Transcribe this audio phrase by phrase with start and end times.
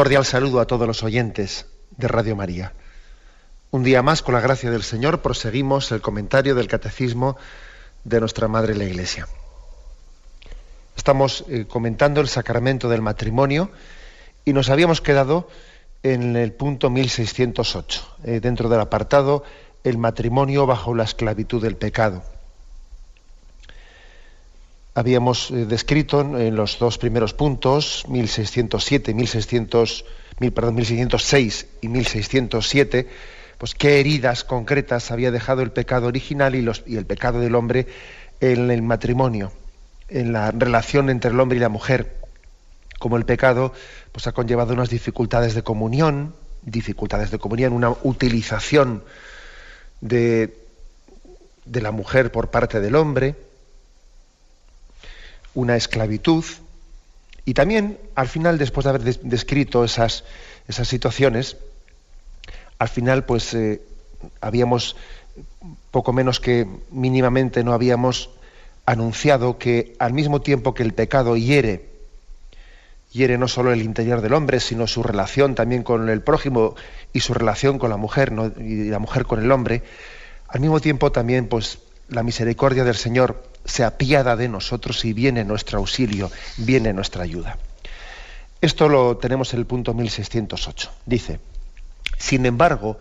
[0.00, 1.66] Cordial saludo a todos los oyentes
[1.98, 2.72] de Radio María.
[3.70, 7.36] Un día más, con la gracia del Señor, proseguimos el comentario del Catecismo
[8.04, 9.28] de nuestra Madre la Iglesia.
[10.96, 13.72] Estamos eh, comentando el sacramento del matrimonio
[14.46, 15.50] y nos habíamos quedado
[16.02, 19.44] en el punto 1608, eh, dentro del apartado
[19.84, 22.22] El matrimonio bajo la esclavitud del pecado
[24.94, 30.04] habíamos eh, descrito en los dos primeros puntos, 1607, 1600,
[30.54, 33.08] perdón, 1606 y 1607,
[33.58, 37.86] pues qué heridas concretas había dejado el pecado original y, y el pecado del hombre
[38.40, 39.52] en el matrimonio,
[40.08, 42.16] en la relación entre el hombre y la mujer.
[42.98, 43.72] Como el pecado
[44.12, 49.02] pues, ha conllevado unas dificultades de comunión, dificultades de comunión, una utilización
[50.00, 50.56] de,
[51.64, 53.36] de la mujer por parte del hombre,
[55.54, 56.44] una esclavitud.
[57.44, 60.24] Y también al final, después de haber descrito esas,
[60.68, 61.56] esas situaciones,
[62.78, 63.82] al final pues eh,
[64.40, 64.96] habíamos
[65.90, 68.30] poco menos que mínimamente no habíamos
[68.86, 71.88] anunciado que al mismo tiempo que el pecado hiere,
[73.12, 76.74] hiere no solo el interior del hombre, sino su relación también con el prójimo
[77.12, 79.82] y su relación con la mujer y la mujer con el hombre,
[80.48, 81.78] al mismo tiempo también pues
[82.08, 87.58] la misericordia del Señor se apiada de nosotros y viene nuestro auxilio, viene nuestra ayuda.
[88.60, 90.90] Esto lo tenemos en el punto 1608.
[91.06, 91.40] Dice,
[92.18, 92.98] sin embargo,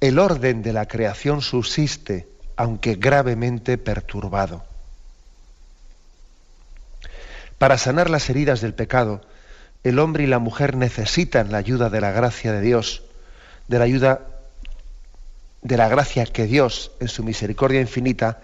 [0.00, 4.64] el orden de la creación subsiste, aunque gravemente perturbado.
[7.58, 9.22] Para sanar las heridas del pecado,
[9.84, 13.02] el hombre y la mujer necesitan la ayuda de la gracia de Dios,
[13.68, 14.26] de la ayuda
[15.62, 18.40] de la gracia que Dios, en su misericordia infinita,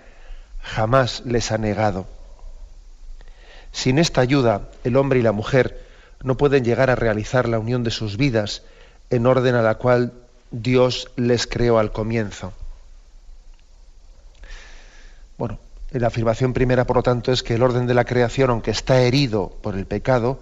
[0.62, 2.06] jamás les ha negado.
[3.72, 5.80] Sin esta ayuda, el hombre y la mujer
[6.22, 8.62] no pueden llegar a realizar la unión de sus vidas
[9.10, 10.12] en orden a la cual
[10.50, 12.52] Dios les creó al comienzo.
[15.38, 15.58] Bueno,
[15.90, 19.02] la afirmación primera, por lo tanto, es que el orden de la creación, aunque está
[19.02, 20.40] herido por el pecado,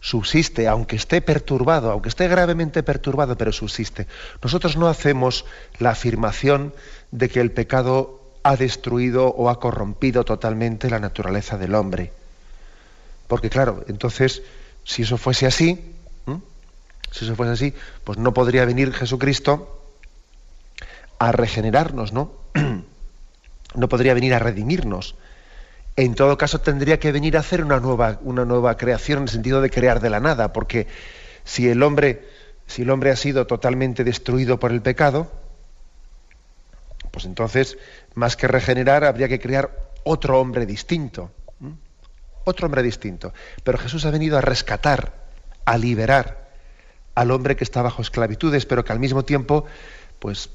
[0.00, 4.06] subsiste, aunque esté perturbado, aunque esté gravemente perturbado, pero subsiste.
[4.42, 5.46] Nosotros no hacemos
[5.78, 6.74] la afirmación
[7.10, 12.12] de que el pecado ha destruido o ha corrompido totalmente la naturaleza del hombre.
[13.26, 14.42] Porque claro, entonces,
[14.84, 15.92] si eso fuese así,
[17.10, 17.74] si eso fuese así,
[18.04, 19.82] pues no podría venir Jesucristo
[21.18, 22.32] a regenerarnos, ¿no?
[23.74, 25.14] no podría venir a redimirnos.
[25.96, 29.28] En todo caso, tendría que venir a hacer una nueva, una nueva creación en el
[29.28, 30.88] sentido de crear de la nada, porque
[31.44, 32.28] si el hombre,
[32.66, 35.30] si el hombre ha sido totalmente destruido por el pecado,
[37.12, 37.78] pues entonces,
[38.14, 39.70] más que regenerar, habría que crear
[40.04, 41.30] otro hombre distinto.
[42.44, 43.32] Otro hombre distinto.
[43.62, 45.12] Pero Jesús ha venido a rescatar,
[45.64, 46.44] a liberar
[47.14, 49.64] al hombre que está bajo esclavitudes, pero que al mismo tiempo,
[50.18, 50.50] pues,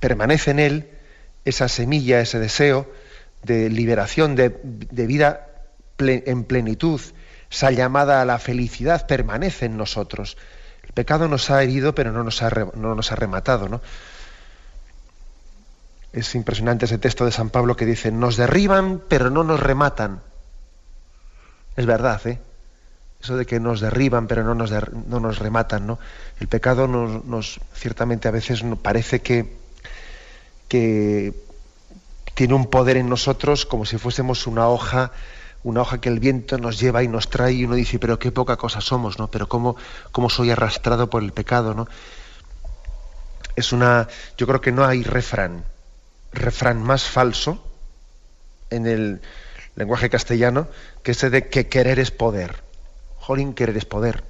[0.00, 0.88] permanece en él
[1.44, 2.90] esa semilla, ese deseo
[3.42, 4.48] de liberación, de,
[5.06, 5.46] vida
[5.98, 7.00] en plenitud,
[7.50, 10.36] esa llamada a la felicidad permanece en nosotros.
[10.82, 13.80] El pecado nos ha herido, pero no nos ha, no nos ha rematado, ¿no?
[16.18, 20.20] Es impresionante ese texto de San Pablo que dice, nos derriban pero no nos rematan.
[21.76, 22.40] Es verdad, ¿eh?
[23.22, 24.72] Eso de que nos derriban pero no nos,
[25.06, 26.00] no nos rematan, ¿no?
[26.40, 29.58] El pecado nos, ciertamente a veces parece que,
[30.66, 31.34] que
[32.34, 35.12] tiene un poder en nosotros como si fuésemos una hoja,
[35.62, 38.32] una hoja que el viento nos lleva y nos trae y uno dice, pero qué
[38.32, 39.28] poca cosa somos, ¿no?
[39.30, 39.76] Pero cómo,
[40.10, 41.86] cómo soy arrastrado por el pecado, ¿no?
[43.54, 45.62] Es una, yo creo que no hay refrán
[46.32, 47.64] refrán más falso
[48.70, 49.20] en el
[49.76, 50.68] lenguaje castellano
[51.02, 52.62] que ese de que querer es poder.
[53.18, 54.24] Jolín, querer es poder.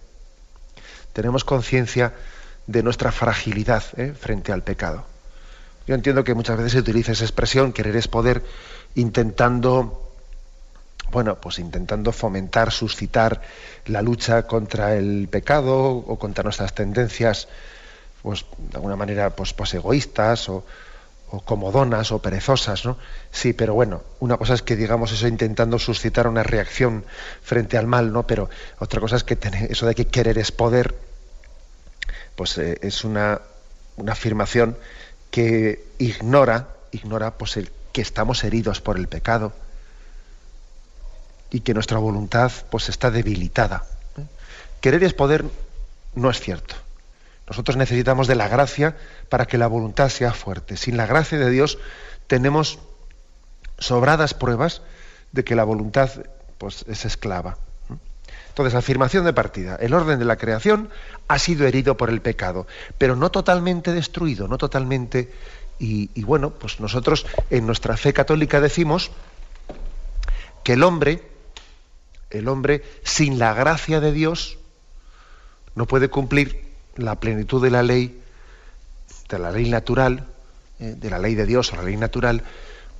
[1.12, 2.12] Tenemos conciencia
[2.66, 4.14] de nuestra fragilidad ¿eh?
[4.18, 5.04] frente al pecado.
[5.86, 8.44] Yo entiendo que muchas veces se utiliza esa expresión, querer es poder,
[8.94, 10.04] intentando
[11.10, 13.40] bueno, pues intentando fomentar, suscitar
[13.86, 17.48] la lucha contra el pecado o contra nuestras tendencias,
[18.20, 20.66] pues de alguna manera, pues, pues egoístas o,
[21.30, 22.96] o comodonas o perezosas, ¿no?
[23.30, 27.04] Sí, pero bueno, una cosa es que digamos eso intentando suscitar una reacción
[27.42, 28.26] frente al mal, ¿no?
[28.26, 28.48] Pero
[28.78, 30.94] otra cosa es que tener, eso de que querer es poder,
[32.34, 33.40] pues eh, es una,
[33.96, 34.78] una, afirmación
[35.30, 39.52] que ignora, ignora pues el que estamos heridos por el pecado
[41.50, 43.84] y que nuestra voluntad pues está debilitada.
[44.16, 44.22] ¿eh?
[44.80, 45.44] Querer es poder
[46.14, 46.74] no es cierto.
[47.48, 48.96] Nosotros necesitamos de la gracia
[49.30, 50.76] para que la voluntad sea fuerte.
[50.76, 51.78] Sin la gracia de Dios
[52.26, 52.78] tenemos
[53.78, 54.82] sobradas pruebas
[55.32, 56.10] de que la voluntad
[56.58, 57.56] pues, es esclava.
[58.48, 59.76] Entonces, afirmación de partida.
[59.76, 60.90] El orden de la creación
[61.28, 62.66] ha sido herido por el pecado,
[62.98, 65.32] pero no totalmente destruido, no totalmente...
[65.80, 69.12] Y, y bueno, pues nosotros en nuestra fe católica decimos
[70.64, 71.22] que el hombre,
[72.30, 74.58] el hombre sin la gracia de Dios,
[75.76, 76.67] no puede cumplir
[76.98, 78.20] la plenitud de la ley,
[79.28, 80.26] de la ley natural,
[80.80, 82.42] eh, de la ley de Dios o la ley natural,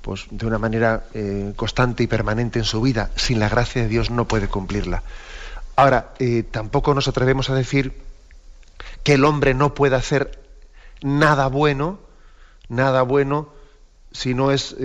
[0.01, 3.87] pues de una manera eh, constante y permanente en su vida, sin la gracia de
[3.87, 5.03] Dios no puede cumplirla.
[5.75, 7.93] Ahora, eh, tampoco nos atrevemos a decir
[9.03, 10.39] que el hombre no puede hacer
[11.01, 11.99] nada bueno,
[12.67, 13.49] nada bueno,
[14.11, 14.75] si no es,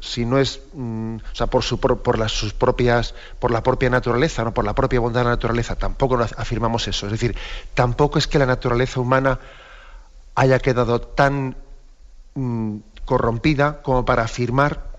[0.00, 3.90] si no es mm, o sea, por, su, por, las, sus propias, por la propia
[3.90, 7.06] naturaleza, no por la propia bondad de la naturaleza, tampoco afirmamos eso.
[7.06, 7.36] Es decir,
[7.74, 9.38] tampoco es que la naturaleza humana
[10.34, 11.56] haya quedado tan
[12.34, 14.92] mm, corrompida como para afirmar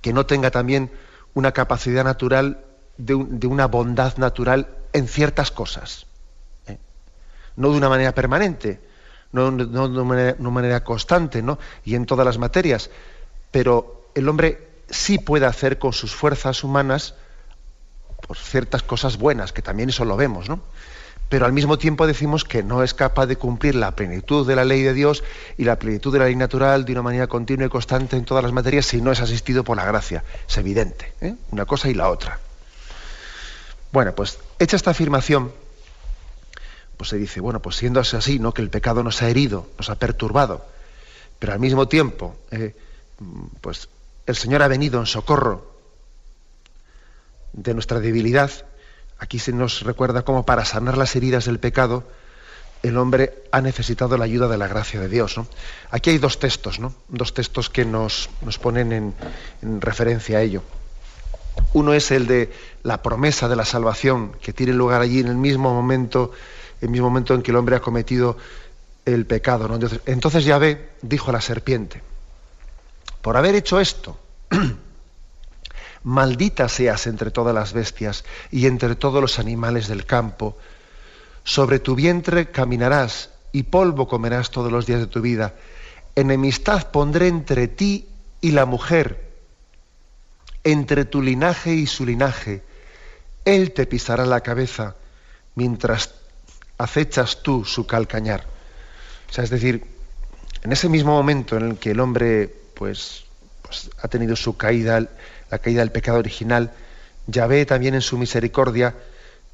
[0.00, 0.90] que no tenga también
[1.34, 2.64] una capacidad natural
[2.96, 6.06] de, una bondad natural en ciertas cosas.
[6.66, 6.78] ¿eh?
[7.56, 8.80] No de una manera permanente,
[9.34, 9.64] no, de
[10.38, 11.58] una manera, constante, ¿no?
[11.84, 12.90] Y en todas las materias.
[13.50, 17.14] Pero el hombre sí puede hacer con sus fuerzas humanas
[18.26, 20.62] por ciertas cosas buenas, que también eso lo vemos, ¿no?
[21.28, 24.64] pero al mismo tiempo decimos que no es capaz de cumplir la plenitud de la
[24.64, 25.24] ley de Dios
[25.56, 28.44] y la plenitud de la ley natural de una manera continua y constante en todas
[28.44, 30.22] las materias si no es asistido por la gracia.
[30.48, 31.34] Es evidente, ¿eh?
[31.50, 32.38] una cosa y la otra.
[33.90, 35.52] Bueno, pues hecha esta afirmación,
[36.96, 38.52] pues se dice, bueno, pues siendo así, ¿no?
[38.54, 40.64] Que el pecado nos ha herido, nos ha perturbado,
[41.38, 42.74] pero al mismo tiempo, eh,
[43.60, 43.88] pues
[44.26, 45.74] el Señor ha venido en socorro
[47.52, 48.50] de nuestra debilidad
[49.18, 52.04] Aquí se nos recuerda cómo para sanar las heridas del pecado,
[52.82, 55.40] el hombre ha necesitado la ayuda de la gracia de Dios.
[55.90, 56.94] Aquí hay dos textos, ¿no?
[57.08, 58.92] dos textos que nos, nos ponen
[59.62, 60.62] en, referencia a ello.
[61.72, 62.52] Uno es el de
[62.82, 66.32] la promesa de la salvación, que tiene lugar allí en el mismo momento,
[66.80, 68.36] el mismo momento en que el hombre ha cometido
[69.04, 69.72] el pecado.
[69.72, 72.02] Entonces, entonces Yahvé dijo a la serpiente,
[73.22, 74.18] por haber hecho esto,
[76.04, 80.56] maldita seas entre todas las bestias y entre todos los animales del campo.
[81.42, 85.54] Sobre tu vientre caminarás y polvo comerás todos los días de tu vida.
[86.14, 88.08] Enemistad pondré entre ti
[88.40, 89.32] y la mujer,
[90.62, 92.62] entre tu linaje y su linaje.
[93.44, 94.96] Él te pisará la cabeza
[95.54, 96.14] mientras
[96.78, 98.44] acechas tú su calcañar.
[99.28, 99.84] O sea, es decir,
[100.62, 103.24] en ese mismo momento en el que el hombre pues,
[103.62, 105.06] pues ha tenido su caída,
[105.50, 106.72] la caída del pecado original,
[107.26, 108.94] Yahvé también en su misericordia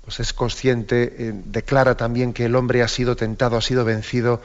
[0.05, 4.41] pues es consciente, eh, declara también que el hombre ha sido tentado, ha sido vencido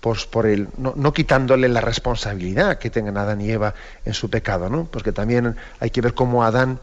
[0.00, 4.68] pues, por él, no, quitándole la responsabilidad que tengan Adán y Eva en su pecado,
[4.68, 4.84] ¿no?
[4.84, 6.78] Porque también hay que ver cómo Adán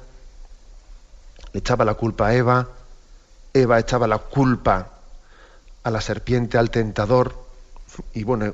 [1.54, 2.68] le echaba la culpa a Eva,
[3.54, 5.01] Eva echaba la culpa
[5.84, 7.36] a la serpiente, al tentador,
[8.14, 8.54] y bueno,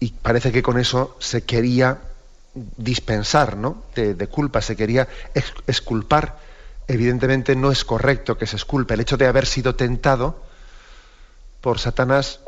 [0.00, 1.98] y parece que con eso se quería
[2.76, 3.84] dispensar ¿no?
[3.94, 5.08] de, culpa, se quería
[5.66, 6.38] exculpar.
[6.86, 8.94] Evidentemente no es correcto que se esculpe.
[8.94, 10.42] El hecho de haber sido tentado
[11.60, 12.40] por Satanás,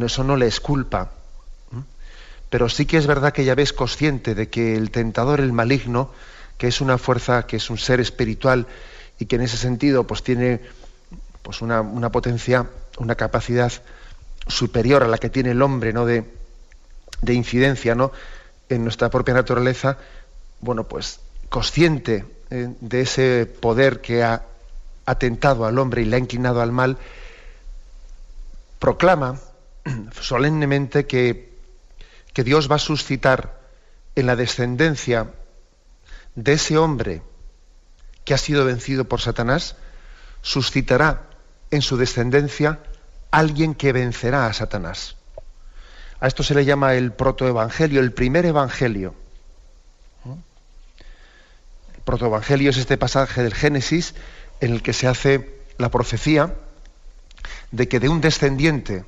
[0.00, 1.12] eso no le esculpa.
[2.48, 6.12] Pero sí que es verdad que ya ves consciente de que el tentador, el maligno,
[6.56, 8.66] que es una fuerza, que es un ser espiritual
[9.18, 10.60] y que en ese sentido pues tiene
[11.42, 12.66] pues una, una potencia,
[12.98, 13.72] una capacidad
[14.46, 16.06] superior a la que tiene el hombre, ¿no?
[16.06, 16.24] De,
[17.22, 18.12] de incidencia, ¿no?
[18.68, 19.98] en nuestra propia naturaleza,
[20.60, 24.42] bueno, pues consciente eh, de ese poder que ha
[25.04, 26.98] atentado al hombre y le ha inclinado al mal,
[28.78, 29.38] proclama
[30.20, 31.56] solemnemente que,
[32.32, 33.60] que Dios va a suscitar
[34.16, 35.30] en la descendencia
[36.34, 37.22] de ese hombre
[38.24, 39.76] que ha sido vencido por Satanás,
[40.42, 41.22] suscitará
[41.70, 42.80] en su descendencia
[43.30, 45.16] alguien que vencerá a Satanás.
[46.20, 49.14] A esto se le llama el protoevangelio, el primer evangelio.
[52.04, 54.14] protoevangelio es este pasaje del Génesis
[54.60, 56.54] en el que se hace la profecía
[57.72, 59.04] de que de un descendiente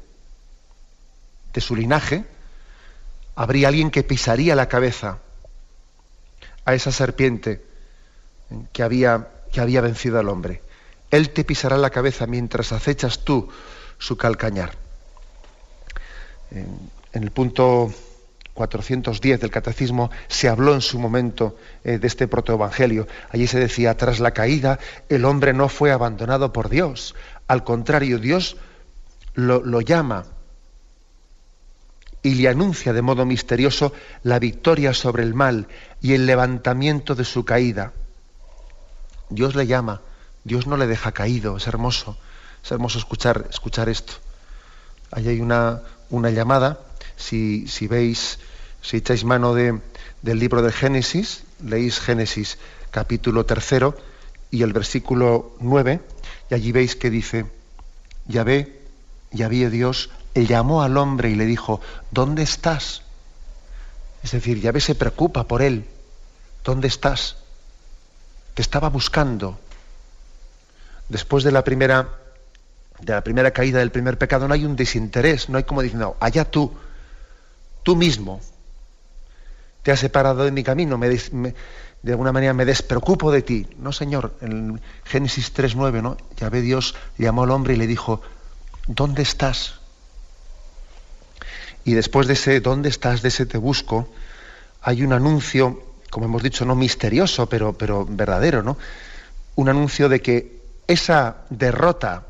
[1.53, 2.25] de su linaje
[3.37, 5.19] habría alguien que pisaría la cabeza
[6.65, 7.65] a esa serpiente
[8.73, 10.61] que había, que había vencido al hombre.
[11.11, 13.49] Él te pisará la cabeza mientras acechas tú
[13.99, 14.73] su calcañar.
[16.51, 17.93] En, el punto
[18.55, 23.09] 410 del Catecismo se habló en su momento eh, de este protoevangelio.
[23.31, 27.15] Allí se decía, tras la caída, el hombre no fue abandonado por Dios.
[27.47, 28.57] Al contrario, Dios
[29.35, 30.27] lo, lo llama
[32.23, 35.69] y le anuncia de modo misterioso la victoria sobre el mal
[36.03, 37.93] y el levantamiento de su caída.
[39.31, 40.03] Dios le llama,
[40.45, 42.17] Dios no le deja caído, es hermoso,
[42.65, 44.15] es hermoso escuchar, escuchar esto.
[45.11, 46.81] Ahí hay una, una llamada,
[47.17, 48.39] si, si, veis,
[48.83, 49.81] si echáis mano de,
[50.23, 52.59] del libro de Génesis, leéis Génesis
[52.91, 53.97] capítulo tercero
[54.51, 56.01] y el versículo 9,
[56.51, 57.47] y allí veis que dice,
[58.27, 58.83] ya ve,
[59.31, 60.11] ya vi Dios,
[60.47, 61.81] llamó al hombre y le dijo,
[62.11, 63.03] ¿dónde estás?
[64.23, 65.87] Es decir, Yahvé se preocupa por él.
[66.65, 67.37] ¿Dónde estás?
[68.55, 69.59] Te estaba buscando.
[71.09, 72.09] Después de la primera
[73.01, 76.17] de la primera caída del primer pecado no hay un desinterés, no hay como diciendo,
[76.21, 76.73] allá tú,
[77.83, 78.41] tú mismo,
[79.83, 83.67] te has separado de mi camino, me, de alguna manera me despreocupo de ti.
[83.79, 86.17] No, Señor, en Génesis 3.9, ¿no?
[86.51, 88.21] ve Dios llamó al hombre y le dijo,
[88.87, 89.77] ¿dónde estás?
[91.85, 93.23] Y después de ese ¿dónde estás?
[93.23, 94.09] de ese te busco,
[94.83, 98.77] hay un anuncio, como hemos dicho, no misterioso, pero, pero verdadero, ¿no?
[99.55, 100.58] Un anuncio de que
[100.89, 102.25] esa derrota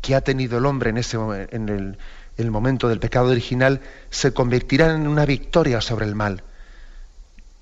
[0.00, 1.16] que ha tenido el hombre en, ese,
[1.50, 1.98] en el,
[2.36, 6.44] el momento del pecado original se convertirá en una victoria sobre el mal.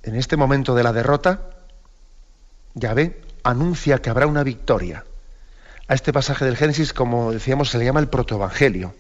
[0.03, 1.41] En este momento de la derrota,
[2.75, 5.05] Yahvé anuncia que habrá una victoria.
[5.87, 8.95] A este pasaje del Génesis, como decíamos, se le llama el protoevangelio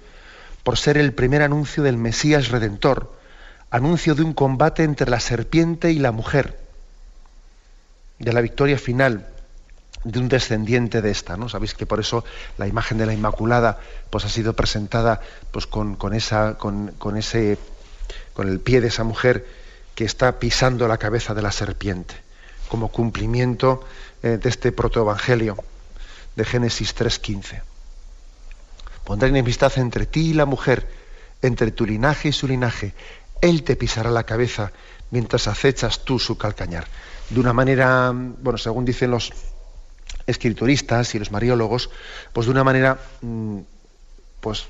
[0.63, 3.13] por ser el primer anuncio del Mesías Redentor,
[3.71, 6.59] anuncio de un combate entre la serpiente y la mujer,
[8.19, 9.27] de la victoria final
[10.11, 11.49] de un descendiente de esta, ¿no?
[11.49, 12.25] Sabéis que por eso
[12.57, 17.59] la imagen de la Inmaculada pues, ha sido presentada pues, con, esa, con, ese,
[18.33, 19.47] con el pie de esa mujer
[19.95, 22.15] que está pisando la cabeza de la serpiente,
[22.69, 23.85] como cumplimiento
[24.23, 25.57] eh, de este protoevangelio
[26.37, 27.61] de Génesis 3.15.
[29.05, 30.89] Pondré enemistad entre ti y la mujer,
[31.43, 32.95] entre tu linaje y su linaje.
[33.43, 34.73] Él te pisará la cabeza
[35.11, 36.87] mientras acechas tú su calcañar.
[37.29, 39.33] De una manera, bueno, según dicen los
[40.29, 41.91] escrituristas y los mariólogos,
[42.33, 43.59] pues de una manera, mm,
[44.41, 44.67] pues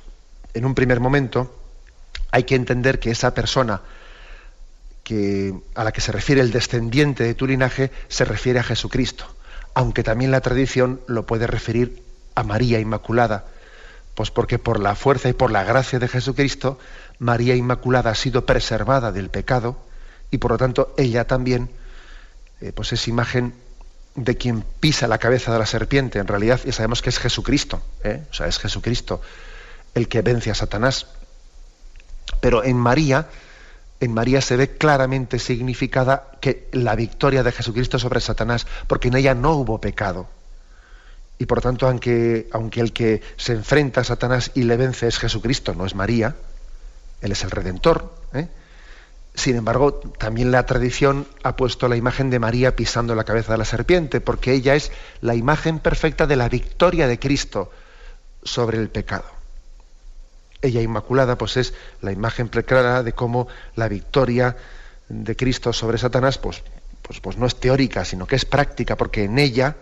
[0.55, 1.55] en un primer momento
[2.31, 3.83] hay que entender que esa persona
[5.03, 9.27] que, a la que se refiere el descendiente de tu linaje se refiere a Jesucristo,
[9.75, 12.03] aunque también la tradición lo puede referir
[12.35, 13.47] a María Inmaculada,
[14.15, 16.79] pues porque por la fuerza y por la gracia de Jesucristo,
[17.19, 19.77] María Inmaculada ha sido preservada del pecado
[20.31, 21.71] y por lo tanto ella también
[22.61, 23.55] eh, pues es imagen
[24.25, 26.19] de quien pisa la cabeza de la serpiente.
[26.19, 28.23] En realidad ya sabemos que es Jesucristo, ¿eh?
[28.31, 29.21] o sea, es Jesucristo
[29.95, 31.07] el que vence a Satanás.
[32.41, 33.29] Pero en María,
[34.01, 39.17] en María se ve claramente significada que la victoria de Jesucristo sobre Satanás, porque en
[39.17, 40.29] ella no hubo pecado.
[41.39, 45.19] Y por tanto, aunque, aunque el que se enfrenta a Satanás y le vence es
[45.19, 46.37] Jesucristo, no es María,
[47.21, 48.49] Él es el Redentor, ¿eh?
[49.39, 53.59] Sin embargo, también la tradición ha puesto la imagen de María pisando la cabeza de
[53.59, 57.71] la serpiente, porque ella es la imagen perfecta de la victoria de Cristo
[58.43, 59.25] sobre el pecado.
[60.61, 64.57] Ella inmaculada, pues es la imagen preclara de cómo la victoria
[65.09, 66.63] de Cristo sobre Satanás, pues,
[67.03, 69.77] pues, pues no es teórica, sino que es práctica, porque en ella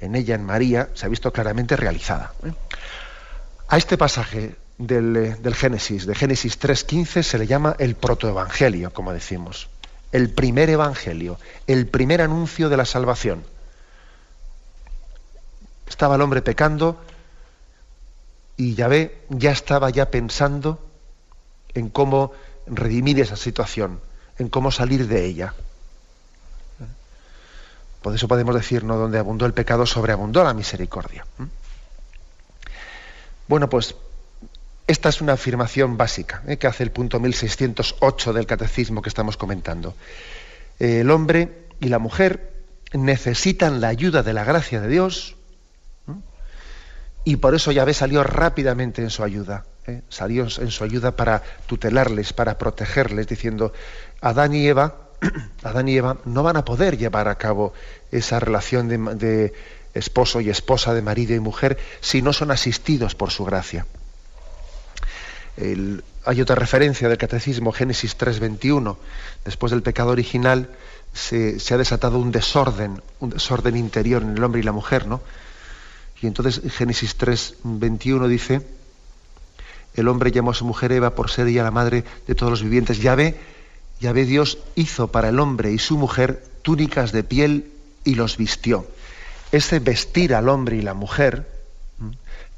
[0.00, 2.32] en ella, en María, se ha visto claramente realizada.
[3.68, 8.92] A este pasaje del, eh, del Génesis, de Génesis 3.15, se le llama el protoevangelio,
[8.92, 9.68] como decimos.
[10.10, 13.44] El primer evangelio, el primer anuncio de la salvación.
[15.86, 16.98] Estaba el hombre pecando
[18.56, 20.80] y Yahvé ya estaba ya pensando
[21.74, 22.32] en cómo
[22.66, 24.00] redimir esa situación,
[24.38, 25.54] en cómo salir de ella.
[28.02, 28.96] Por eso podemos decir, ¿no?
[28.96, 31.26] Donde abundó el pecado, sobreabundó la misericordia.
[33.46, 33.94] Bueno, pues
[34.90, 36.56] esta es una afirmación básica ¿eh?
[36.56, 39.94] que hace el punto 1608 del catecismo que estamos comentando.
[40.78, 42.52] el hombre y la mujer
[42.92, 45.36] necesitan la ayuda de la gracia de Dios
[47.24, 49.66] y por eso Yahvé salió rápidamente en su ayuda.
[49.86, 50.00] ¿eh?
[50.08, 53.74] Salió en su ayuda para tutelarles, para protegerles, diciendo,
[54.22, 55.10] Adán y Eva
[55.62, 57.72] Adán y Eva no van a poder llevar a cabo
[58.10, 59.52] esa relación de,
[59.94, 63.86] esposo y esposa, de marido y mujer, si no son asistidos por su gracia.
[66.24, 68.96] Hay otra referencia del Catecismo, Génesis 3.21.
[69.44, 70.70] Después del pecado original
[71.12, 75.06] se, se, ha desatado un desorden, un desorden interior en el hombre y la mujer,
[75.06, 75.20] ¿no?
[76.22, 78.60] Y entonces Génesis 3.21 dice,
[79.94, 82.62] el hombre llamó a su mujer Eva por ser ella la madre de todos los
[82.62, 83.00] vivientes.
[83.00, 83.36] Ya ve,
[84.00, 87.72] ya ve Dios hizo para el hombre y su mujer túnicas de piel
[88.04, 88.86] y los vistió.
[89.52, 91.46] Ese vestir al hombre y la mujer,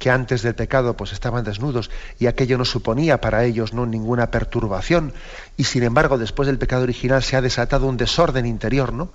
[0.03, 4.33] que antes del pecado pues estaban desnudos y aquello no suponía para ellos no ninguna
[4.33, 5.13] perturbación
[5.57, 9.13] y sin embargo después del pecado original se ha desatado un desorden interior, ¿no?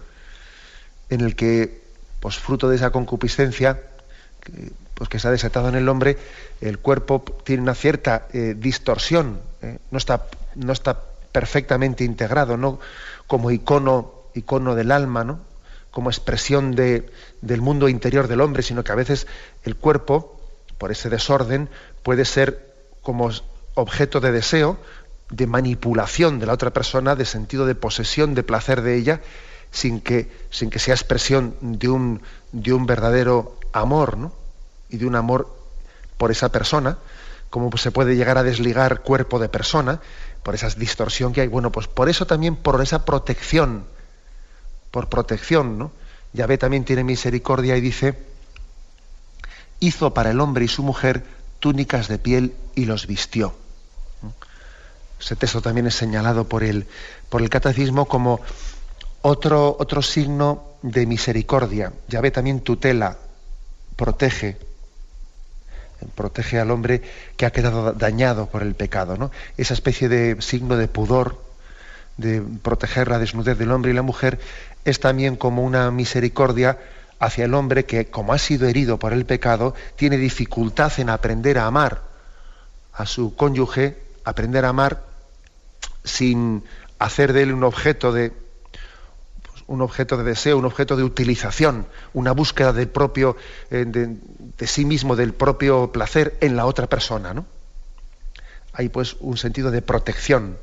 [1.09, 1.81] En el que
[2.21, 3.81] pues fruto de esa concupiscencia
[4.93, 6.17] pues que se ha desatado en el hombre,
[6.61, 11.01] el cuerpo tiene una cierta eh, distorsión, eh, no, está, no está
[11.33, 12.79] perfectamente integrado, no
[13.27, 15.41] como icono, icono del alma, ¿no?
[15.91, 19.27] como expresión de, del mundo interior del hombre, sino que a veces
[19.65, 20.36] el cuerpo,
[20.77, 21.69] por ese desorden,
[22.03, 23.29] puede ser como
[23.75, 24.77] objeto de deseo,
[25.29, 29.21] de manipulación de la otra persona, de sentido de posesión, de placer de ella,
[29.71, 34.33] sin que, sin que sea expresión de un, de un verdadero amor, ¿no?
[34.89, 35.53] y de un amor
[36.17, 36.97] por esa persona,
[37.49, 40.01] cómo se puede llegar a desligar cuerpo de persona,
[40.43, 41.47] por esa distorsión que hay.
[41.47, 43.85] Bueno, pues por eso también, por esa protección,
[44.91, 45.91] por protección, ¿no?
[46.33, 48.17] Yahvé también tiene misericordia y dice,
[49.79, 51.23] hizo para el hombre y su mujer
[51.59, 53.55] túnicas de piel y los vistió.
[55.19, 56.85] Ese texto también es señalado por el,
[57.29, 58.39] por el catecismo como
[59.21, 61.91] otro, otro signo de misericordia.
[62.07, 63.17] Yahvé también tutela,
[63.95, 64.57] protege,
[66.15, 67.01] protege al hombre
[67.35, 69.17] que ha quedado dañado por el pecado.
[69.17, 69.31] ¿no?
[69.57, 71.41] Esa especie de signo de pudor,
[72.17, 74.39] de proteger la desnudez del hombre y la mujer,
[74.85, 76.77] es también como una misericordia
[77.19, 81.57] hacia el hombre que, como ha sido herido por el pecado, tiene dificultad en aprender
[81.57, 82.03] a amar
[82.93, 85.03] a su cónyuge, aprender a amar
[86.03, 86.63] sin
[86.99, 88.33] hacer de él un objeto de,
[89.67, 93.35] un objeto de deseo, un objeto de utilización, una búsqueda del propio,
[93.69, 97.33] eh, de, sí mismo, del propio placer en la otra persona.
[97.33, 97.45] ¿no?
[98.73, 100.57] Hay pues un sentido de protección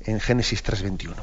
[0.00, 1.14] en Génesis 3.21.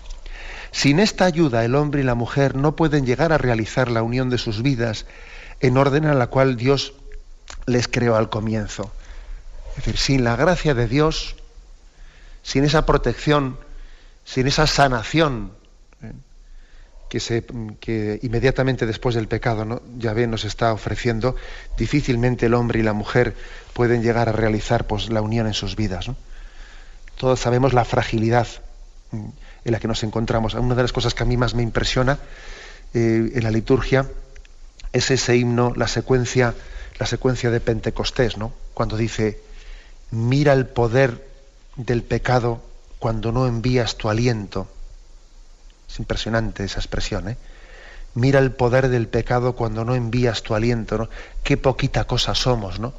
[0.72, 4.30] Sin esta ayuda el hombre y la mujer no pueden llegar a realizar la unión
[4.30, 5.06] de sus vidas
[5.60, 6.94] en orden a la cual Dios
[7.66, 8.92] les creó al comienzo.
[9.72, 11.36] Es decir, sin la gracia de Dios,
[12.44, 13.58] sin esa protección,
[14.26, 15.54] sin esa sanación,
[16.02, 16.14] ¿eh?
[17.10, 17.44] que, se,
[17.80, 19.82] que inmediatamente después del pecado ¿no?
[19.98, 21.36] Yahvé nos está ofreciendo,
[21.78, 23.36] difícilmente el hombre y la mujer
[23.74, 26.12] pueden llegar a realizar pues, la unión en sus vidas.
[27.18, 28.48] Todos sabemos la fragilidad
[29.12, 29.28] mm,
[29.66, 30.54] en la que nos encontramos.
[30.54, 32.20] Una de las cosas que a mí más me impresiona
[32.94, 34.06] eh, en la liturgia
[34.92, 36.56] es ese himno, la secuencia,
[36.98, 38.54] la secuencia de Pentecostés, ¿no?
[38.74, 39.40] cuando dice,
[40.12, 41.28] mira el poder
[41.76, 42.62] del pecado
[42.98, 44.68] cuando no envías tu aliento
[45.90, 47.38] es impresionante esa expresión, ¿eh?
[48.14, 51.10] Mira el poder del pecado cuando no envías tu aliento, ¿no?
[51.44, 52.94] Qué poquita cosa somos, ¿no?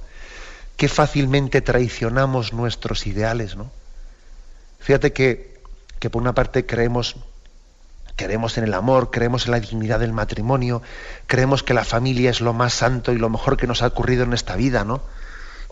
[0.76, 3.70] Qué fácilmente traicionamos nuestros ideales, ¿no?
[4.80, 5.49] Fíjate que,
[6.00, 7.16] que por una parte creemos
[8.16, 10.82] creemos en el amor, creemos en la dignidad del matrimonio,
[11.26, 14.24] creemos que la familia es lo más santo y lo mejor que nos ha ocurrido
[14.24, 15.00] en esta vida, ¿no?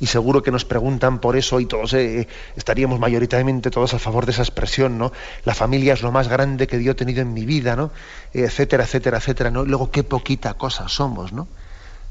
[0.01, 4.27] y seguro que nos preguntan por eso y todos eh, estaríamos mayoritariamente todos a favor
[4.27, 5.13] de esa expresión, ¿no?
[5.45, 7.91] La familia es lo más grande que yo he tenido en mi vida, ¿no?
[8.33, 9.65] etcétera, etcétera, etcétera, ¿no?
[9.65, 11.49] Luego qué poquita cosa somos, ¿no?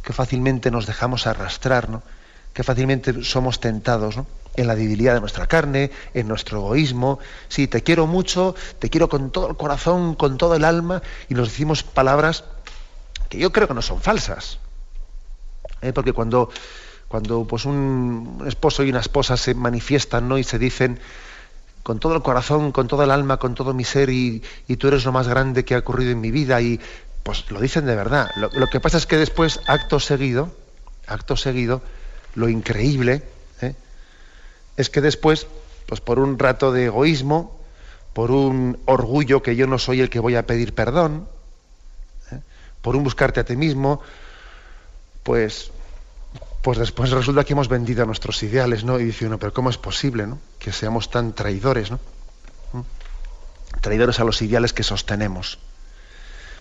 [0.03, 2.03] Qué fácilmente nos dejamos arrastrar, ¿no?
[2.53, 4.27] Qué fácilmente somos tentados, ¿no?
[4.57, 7.19] En la debilidad de nuestra carne, en nuestro egoísmo.
[7.47, 11.35] Sí, te quiero mucho, te quiero con todo el corazón, con todo el alma, y
[11.35, 12.43] nos decimos palabras
[13.29, 14.59] que yo creo que no son falsas.
[15.81, 15.93] ¿eh?
[15.93, 16.49] Porque cuando
[17.07, 20.37] cuando pues un esposo y una esposa se manifiestan ¿no?
[20.37, 20.99] y se dicen
[21.83, 24.43] con todo el corazón, con todo el alma, con todo mi ser y,
[24.77, 26.81] tú eres lo más grande que ha ocurrido en mi vida y
[27.23, 28.29] pues lo dicen de verdad.
[28.35, 30.53] Lo, que pasa es que después, acto seguido,
[31.07, 31.81] acto seguido,
[32.35, 33.23] lo increíble.
[34.77, 35.47] Es que después,
[35.87, 37.59] pues por un rato de egoísmo,
[38.13, 41.27] por un orgullo que yo no soy el que voy a pedir perdón,
[42.31, 42.39] ¿eh?
[42.81, 44.01] por un buscarte a ti mismo,
[45.23, 45.71] pues
[46.61, 48.99] pues después resulta que hemos vendido nuestros ideales, ¿no?
[48.99, 50.37] Y dice uno, pero ¿cómo es posible, ¿no?
[50.59, 51.99] Que seamos tan traidores, ¿no?
[52.73, 52.81] ¿Mm?
[53.79, 55.59] Traidores a los ideales que sostenemos.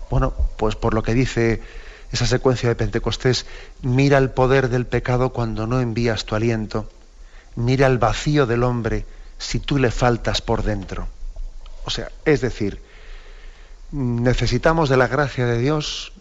[0.09, 1.61] Bueno, pues por lo que dice
[2.11, 3.45] esa secuencia de Pentecostés,
[3.81, 6.89] mira el poder del pecado cuando no envías tu aliento,
[7.57, 9.05] mira el vacío del hombre
[9.37, 11.07] si tú le faltas por dentro.
[11.85, 12.81] O sea, es decir,
[13.91, 16.13] necesitamos de la gracia de Dios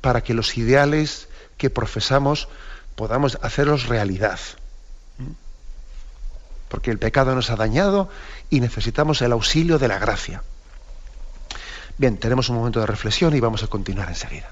[0.00, 2.48] para que los ideales que profesamos
[2.96, 4.40] podamos hacerlos realidad.
[6.68, 8.08] Porque el pecado nos ha dañado
[8.50, 10.42] y necesitamos el auxilio de la gracia.
[11.98, 14.50] Bien, tenemos un momento de reflexión y vamos a continuar enseguida.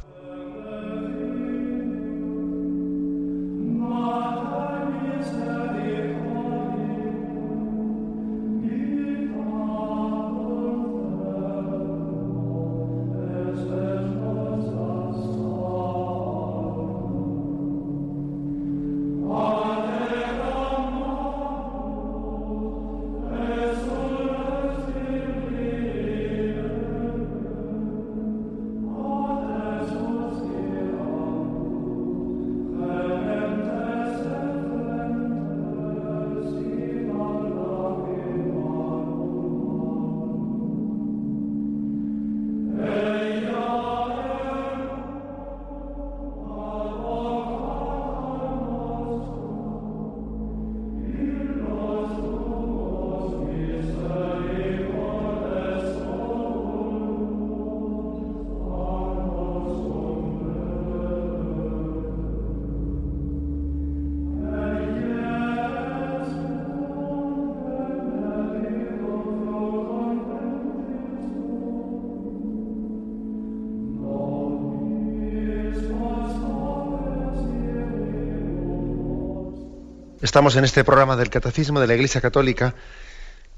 [80.23, 82.77] Estamos en este programa del Catecismo de la Iglesia Católica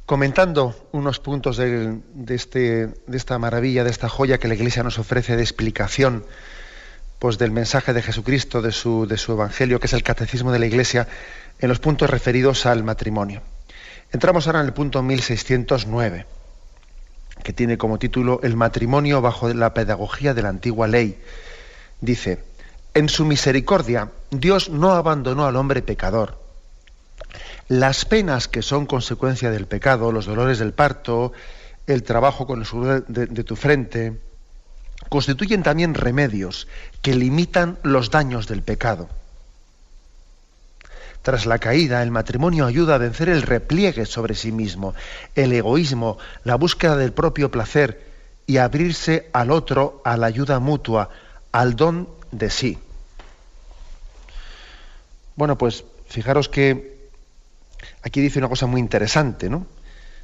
[0.07, 4.99] comentando unos puntos de, este, de, esta maravilla, de esta joya que la Iglesia nos
[4.99, 6.25] ofrece de explicación
[7.19, 10.59] pues, del mensaje de Jesucristo, de su, de su Evangelio, que es el Catecismo de
[10.59, 11.07] la Iglesia,
[11.59, 13.43] en los puntos referidos al matrimonio.
[14.11, 16.25] Entramos ahora en el punto 1609,
[17.43, 21.21] que tiene como título El matrimonio bajo la pedagogía de la antigua ley.
[22.01, 22.43] Dice,
[22.95, 26.43] en su misericordia, Dios no abandonó al hombre pecador
[27.69, 31.33] las penas que son consecuencia del pecado, los dolores del parto,
[31.87, 34.19] el trabajo con el sudor de, tu frente,
[35.09, 36.69] constituyen también remedios
[37.03, 39.09] que limitan los daños del pecado.
[41.23, 44.95] Tras la caída, el matrimonio ayuda a vencer el repliegue sobre sí mismo,
[45.35, 48.13] el egoísmo, la búsqueda del propio placer
[48.47, 51.09] y abrirse al otro, a la ayuda mutua,
[51.51, 52.79] al don de sí.
[55.37, 56.94] Bueno, pues fijaros que
[58.03, 59.67] aquí dice una cosa muy interesante, ¿no?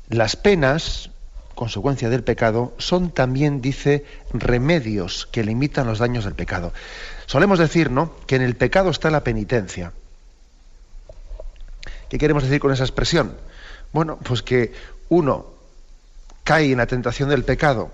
[0.09, 1.11] Las penas,
[1.55, 6.73] consecuencia del pecado, son también, dice, remedios que limitan los daños del pecado.
[7.27, 9.93] Solemos decir, ¿no?, que en el pecado está la penitencia.
[12.09, 13.37] ¿Qué queremos decir con esa expresión?
[13.93, 14.73] Bueno, pues que
[15.09, 15.47] uno
[16.45, 17.93] cae en la tentación del pecado,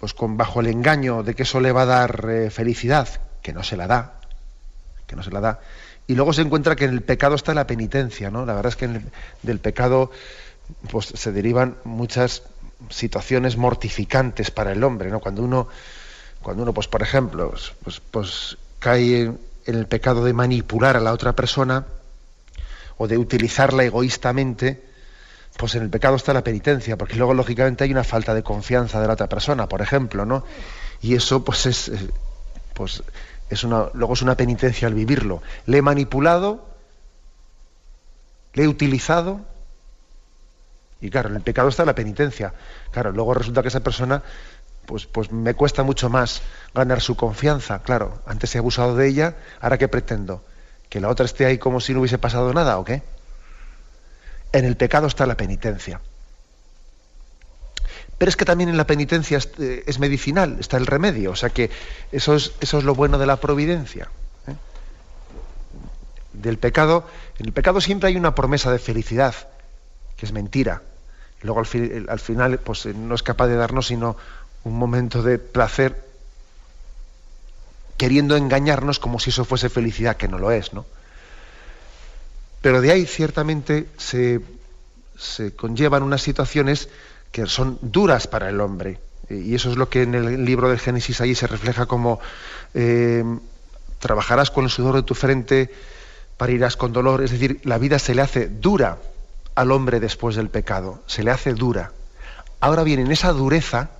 [0.00, 3.08] pues con bajo el engaño de que eso le va a dar eh, felicidad,
[3.42, 4.20] que no se la da,
[5.06, 5.60] que no se la da,
[6.08, 8.46] y luego se encuentra que en el pecado está la penitencia, ¿no?
[8.46, 8.88] La verdad es que
[9.42, 10.10] del pecado
[10.90, 12.42] pues, se derivan muchas
[12.88, 15.20] situaciones mortificantes para el hombre, ¿no?
[15.20, 15.68] Cuando uno,
[16.42, 17.52] cuando uno, pues por ejemplo,
[17.84, 21.84] pues, pues cae en, el pecado de manipular a la otra persona
[22.96, 24.82] o de utilizarla egoístamente,
[25.58, 28.98] pues en el pecado está la penitencia, porque luego lógicamente hay una falta de confianza
[28.98, 30.42] de la otra persona, por ejemplo, ¿no?
[31.02, 31.92] Y eso pues es
[33.48, 35.42] pues luego es una penitencia al vivirlo.
[35.66, 36.66] Le he manipulado,
[38.54, 39.40] le he utilizado,
[41.00, 42.54] y claro, en el pecado está la penitencia.
[42.90, 44.22] Claro, luego resulta que esa persona,
[44.86, 46.42] pues, pues me cuesta mucho más
[46.74, 47.82] ganar su confianza.
[47.82, 50.44] Claro, antes he abusado de ella, ahora qué pretendo?
[50.88, 53.02] ¿Que la otra esté ahí como si no hubiese pasado nada o qué?
[54.52, 56.00] En el pecado está la penitencia.
[58.16, 61.30] Pero es que también en la penitencia eh, es, medicinal, está el remedio.
[61.30, 61.70] O sea que
[62.10, 64.08] eso es, eso es lo bueno de la providencia.
[64.46, 64.54] ¿eh?
[66.32, 67.06] Del pecado,
[67.38, 69.34] en el pecado siempre hay una promesa de felicidad,
[70.16, 70.82] que es mentira.
[71.42, 71.66] Luego al,
[72.18, 74.16] final pues, eh, no es capaz de darnos sino
[74.64, 76.08] un momento de placer
[77.96, 80.86] queriendo engañarnos como si eso fuese felicidad, que no lo es, ¿no?
[82.60, 84.40] Pero de ahí ciertamente se,
[85.16, 86.88] se conllevan unas situaciones
[87.32, 89.00] que son duras para el hombre.
[89.30, 92.18] Y eso es lo que en el libro del Génesis ahí se refleja como
[92.74, 93.24] eh,
[93.98, 95.70] trabajarás con el sudor de tu frente,
[96.36, 97.22] parirás con dolor.
[97.22, 98.98] Es decir, la vida se le hace dura
[99.54, 101.92] al hombre después del pecado, se le hace dura.
[102.60, 103.90] Ahora bien, en esa dureza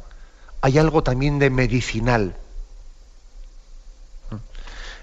[0.60, 2.34] hay algo también de medicinal.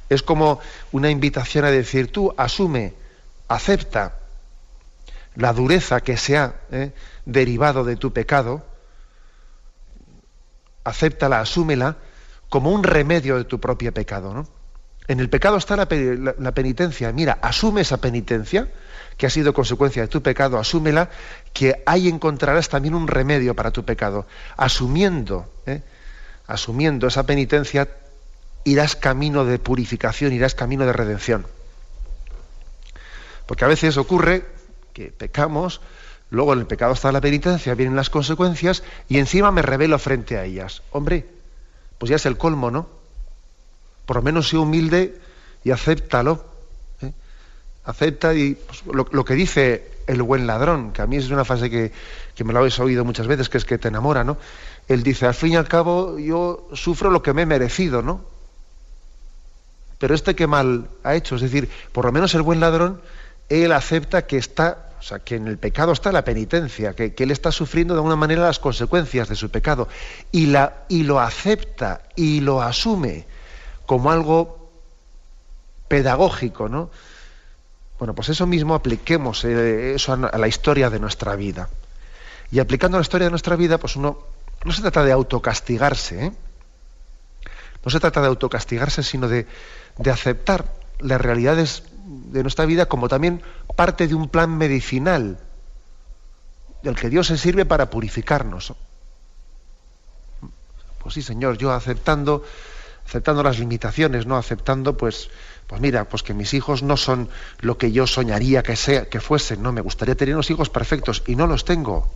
[0.10, 0.60] Es como
[0.92, 2.94] una invitación a decir, tú asume,
[3.48, 4.16] acepta
[5.36, 6.56] la dureza que sea.
[6.72, 6.92] ¿eh?
[7.26, 8.64] derivado de tu pecado,
[10.84, 11.98] acéptala, asúmela
[12.50, 14.34] como un remedio de tu propio pecado.
[14.34, 14.48] ¿no?
[15.08, 17.12] En el pecado está la, penitencia.
[17.12, 18.70] Mira, asume esa penitencia
[19.18, 21.10] que ha sido consecuencia de tu pecado, asúmela,
[21.54, 24.28] que ahí encontrarás también un remedio para tu pecado.
[24.58, 25.82] Asumiendo, ¿eh?
[26.48, 27.88] asumiendo esa penitencia,
[28.64, 31.48] irás camino de purificación, irás camino de redención.
[33.48, 34.46] Porque a veces ocurre
[34.96, 35.82] que pecamos,
[36.30, 40.38] luego en el pecado está la penitencia, vienen las consecuencias y encima me revelo frente
[40.38, 40.82] a ellas.
[40.92, 41.26] Hombre,
[41.98, 42.88] pues ya es el colmo, ¿no?
[44.06, 45.20] Por lo menos sé humilde
[45.66, 46.46] y acéptalo.
[47.02, 47.12] ¿eh?
[47.84, 51.70] Acepta y pues, lo, que dice el buen ladrón, que a mí es una frase
[51.70, 51.92] que,
[52.34, 54.38] que me lo habéis oído muchas veces, que es que te enamora, ¿no?
[54.88, 58.22] Él dice, al fin y al cabo yo sufro lo que me he merecido, ¿no?
[59.98, 63.02] Pero este que mal ha hecho, es decir, por lo menos el buen ladrón,
[63.50, 67.32] él acepta que está, o sea, que en el pecado está la penitencia, que, él
[67.32, 69.88] está sufriendo de alguna manera las consecuencias de su pecado,
[70.32, 73.26] y, la, y lo acepta y lo asume
[73.86, 74.72] como algo
[75.88, 76.90] pedagógico, ¿no?
[78.00, 81.70] Bueno, pues eso mismo apliquemos eh, eso a la historia de nuestra vida.
[82.52, 84.20] Y aplicando la historia de nuestra vida, pues uno
[84.64, 86.32] no se trata de autocastigarse, ¿eh?
[87.84, 89.46] no se trata de autocastigarse, sino de,
[89.98, 90.66] de aceptar
[91.00, 93.42] las realidades de nuestra vida como también
[93.76, 95.40] parte de un plan medicinal
[96.84, 98.74] del que Dios se sirve para purificarnos.
[101.00, 102.44] Pues sí, Señor, yo aceptando
[103.06, 105.30] aceptando las limitaciones, no aceptando pues
[105.68, 107.28] pues mira, pues que mis hijos no son
[107.60, 111.24] lo que yo soñaría que sea que fuesen, no me gustaría tener unos hijos perfectos
[111.26, 112.12] y no los tengo.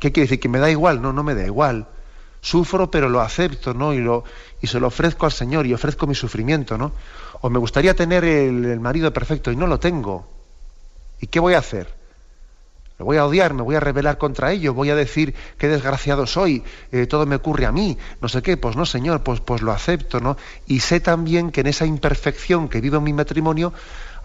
[0.00, 0.40] ¿Qué quiere decir?
[0.40, 1.86] Que me da igual, no, no me da igual.
[2.42, 3.94] Sufro, pero lo acepto, ¿no?
[3.94, 4.24] Y, lo,
[4.60, 6.90] se lo ofrezco al Señor y ofrezco mi sufrimiento, ¿no?
[7.40, 10.26] O me gustaría tener el, marido perfecto y no lo tengo.
[11.20, 11.94] ¿Y qué voy a hacer?
[12.98, 16.26] Me voy a odiar, me voy a rebelar contra ello, voy a decir qué desgraciado
[16.26, 19.62] soy, eh, todo me ocurre a mí, no sé qué, pues no, Señor, pues, pues
[19.62, 20.36] lo acepto, ¿no?
[20.66, 23.72] Y sé también que en esa imperfección que vivo en mi matrimonio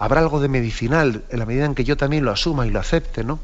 [0.00, 2.80] habrá algo de medicinal, en la medida en que yo también lo asuma y lo
[2.80, 3.38] acepte, ¿no?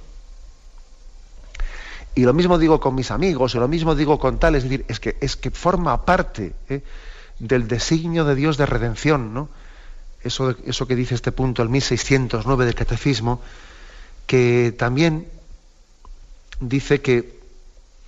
[2.14, 4.85] Y lo mismo digo con mis amigos, y lo mismo digo con tal, es decir,
[4.88, 6.83] es que, es que forma parte ¿eh?
[7.38, 9.48] del designio de Dios de redención, ¿no?
[10.22, 13.42] Eso, eso que dice este punto, el 1609 del Catecismo,
[14.27, 15.29] que también
[16.61, 17.40] dice que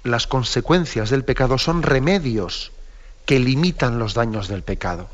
[0.02, 2.72] las consecuencias del pecado son remedios
[3.26, 5.08] que limitan los daños del pecado.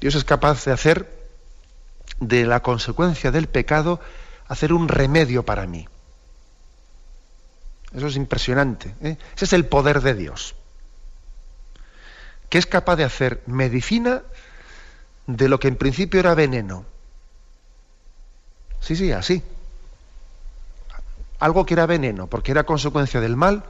[0.00, 1.08] Dios es capaz de hacer
[2.18, 4.00] de la consecuencia del pecado,
[4.48, 5.86] hacer un remedio para mí.
[7.94, 8.94] Eso es impresionante.
[9.02, 9.16] ¿eh?
[9.36, 10.54] Ese es el poder de Dios.
[12.48, 14.22] Que es capaz de hacer medicina
[15.26, 16.84] de lo que en principio era veneno.
[18.80, 19.42] Sí, sí, así.
[21.38, 23.64] Algo que era veneno, porque era consecuencia del mal,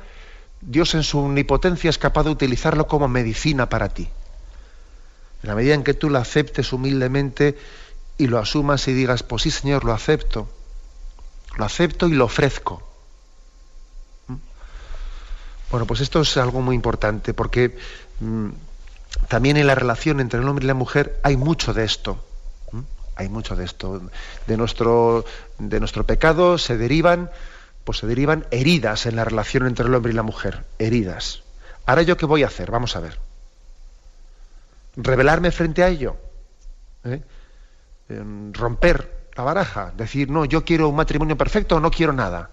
[0.60, 4.08] Dios en su omnipotencia es capaz de utilizarlo como medicina para ti.
[5.42, 7.58] En la medida en que tú lo aceptes humildemente
[8.16, 10.48] y lo asumas y digas, pues sí, Señor, lo acepto.
[11.56, 12.91] Lo acepto y lo ofrezco.
[15.72, 17.78] Bueno, pues esto es algo muy importante porque
[18.20, 18.50] mm,
[19.28, 22.22] también en la relación entre el hombre y la mujer hay mucho de esto.
[23.16, 24.02] Hay mucho de esto.
[24.46, 25.24] De nuestro,
[25.58, 27.30] de nuestro pecado se derivan,
[27.84, 30.64] pues se derivan heridas en la relación entre el hombre y la mujer.
[30.78, 31.42] Heridas.
[31.86, 32.70] Ahora yo qué voy a hacer?
[32.70, 33.18] Vamos a ver.
[34.96, 36.18] Rebelarme frente a ello.
[37.04, 37.22] ¿Eh?
[38.52, 39.90] Romper la baraja.
[39.96, 42.50] Decir, no, yo quiero un matrimonio perfecto o no quiero nada.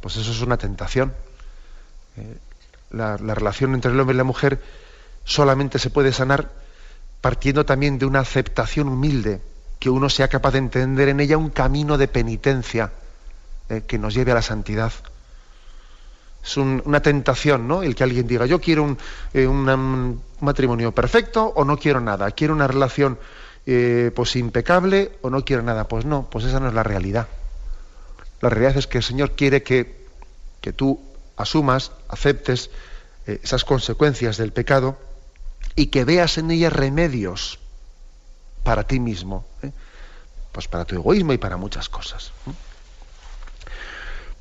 [0.00, 1.12] Pues eso es una tentación.
[2.16, 2.36] Eh,
[2.90, 4.60] la, relación entre el hombre y la mujer
[5.24, 6.50] solamente se puede sanar
[7.20, 9.40] partiendo también de una aceptación humilde,
[9.78, 12.92] que uno sea capaz de entender en ella un camino de penitencia
[13.68, 14.92] eh, que nos lleve a la santidad.
[16.42, 17.82] Es una tentación, ¿no?
[17.82, 18.98] El que alguien diga, yo quiero un,
[19.34, 19.46] eh,
[20.40, 23.18] matrimonio perfecto o no quiero nada, quiero una relación
[24.14, 25.86] pues impecable o no quiero nada.
[25.86, 27.28] Pues no, pues esa no es la realidad.
[28.40, 30.06] La realidad es que el Señor quiere que,
[30.60, 30.98] que tú
[31.40, 32.70] asumas, aceptes
[33.26, 34.98] eh, esas consecuencias del pecado
[35.76, 37.58] y que veas en ellas remedios
[38.64, 39.72] para ti mismo, ¿eh?
[40.52, 42.32] pues para tu egoísmo y para muchas cosas.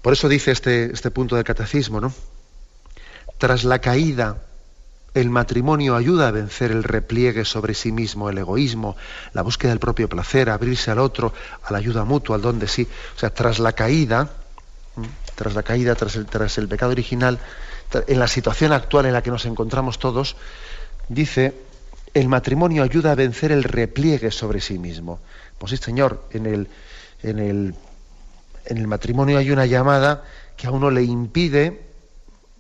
[0.02, 2.14] Por eso dice este, este punto del catecismo, ¿no?
[3.38, 4.38] Tras la caída,
[5.14, 8.96] el matrimonio ayuda a vencer el repliegue sobre sí mismo, el egoísmo,
[9.34, 11.34] la búsqueda del propio placer, abrirse al otro,
[11.64, 12.88] a la ayuda mutua, al don de sí.
[13.16, 14.30] O sea, tras la caída,
[15.40, 17.40] tras la caída, tras el, pecado original,
[18.08, 20.36] en la situación actual en la que nos encontramos todos,
[21.08, 21.54] dice,
[22.14, 25.22] el matrimonio ayuda a vencer el repliegue sobre sí mismo.
[25.58, 26.68] Pues sí, Señor, en el,
[27.24, 27.74] en el,
[28.66, 30.26] en el matrimonio hay una llamada
[30.58, 31.84] que a uno le impide,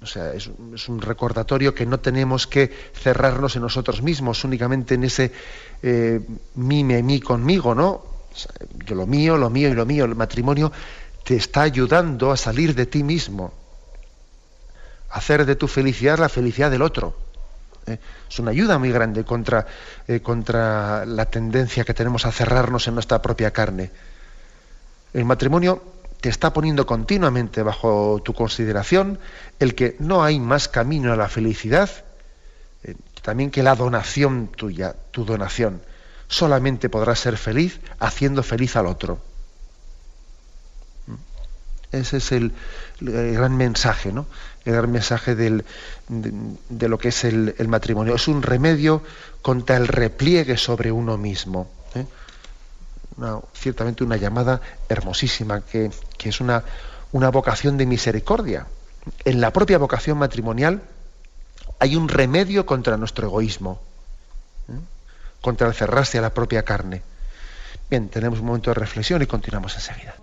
[0.01, 5.03] o sea, es, un recordatorio que no tenemos que cerrarnos en nosotros mismos, únicamente en
[5.03, 5.33] ese
[5.83, 6.21] eh,
[6.55, 8.05] mime, mí conmigo, ¿no?
[8.85, 10.05] yo lo mío, lo mío y lo mío.
[10.05, 10.71] El matrimonio
[11.23, 13.53] te está ayudando a salir de ti mismo,
[15.09, 17.15] a hacer de tu felicidad la felicidad del otro.
[17.87, 17.99] ¿eh?
[18.29, 19.65] Es una ayuda muy grande contra,
[20.07, 23.91] eh, contra la tendencia que tenemos a cerrarnos en nuestra propia carne.
[25.13, 25.81] El matrimonio
[26.21, 29.19] te está poniendo continuamente bajo tu consideración
[29.59, 31.89] el que no hay más camino a la felicidad,
[32.83, 35.81] eh, también que la donación tuya, tu donación.
[36.27, 39.19] Solamente podrás ser feliz haciendo feliz al otro.
[41.91, 42.53] Ese es el,
[42.99, 44.27] gran mensaje, ¿no?
[44.63, 45.63] El gran mensaje de,
[46.87, 48.15] lo que es el, matrimonio.
[48.15, 49.01] Es un remedio
[49.41, 51.69] contra el repliegue sobre uno mismo.
[51.95, 52.05] ¿eh?
[53.53, 55.91] ciertamente una llamada hermosísima, que,
[56.23, 56.63] es una,
[57.11, 58.67] una vocación de misericordia.
[59.25, 60.83] En la propia vocación matrimonial
[61.79, 63.81] hay un remedio contra nuestro egoísmo,
[64.67, 64.79] ¿eh?
[65.41, 67.01] contra el cerrarse a la propia carne.
[67.89, 70.15] Bien, tenemos un momento de reflexión y continuamos enseguida.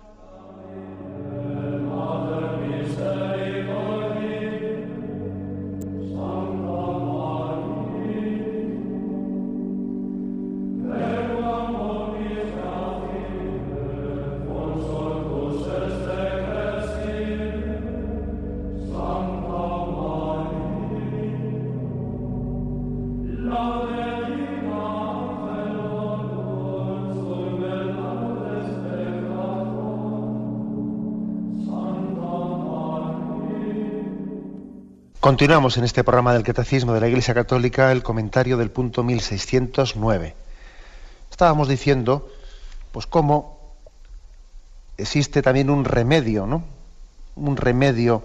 [35.37, 40.33] Continuamos en este programa del Catecismo de la Iglesia Católica el comentario del punto 1609.
[41.29, 42.27] Estábamos diciendo,
[42.91, 43.75] pues cómo
[44.97, 46.63] existe también un remedio, ¿no?
[47.35, 48.23] Un remedio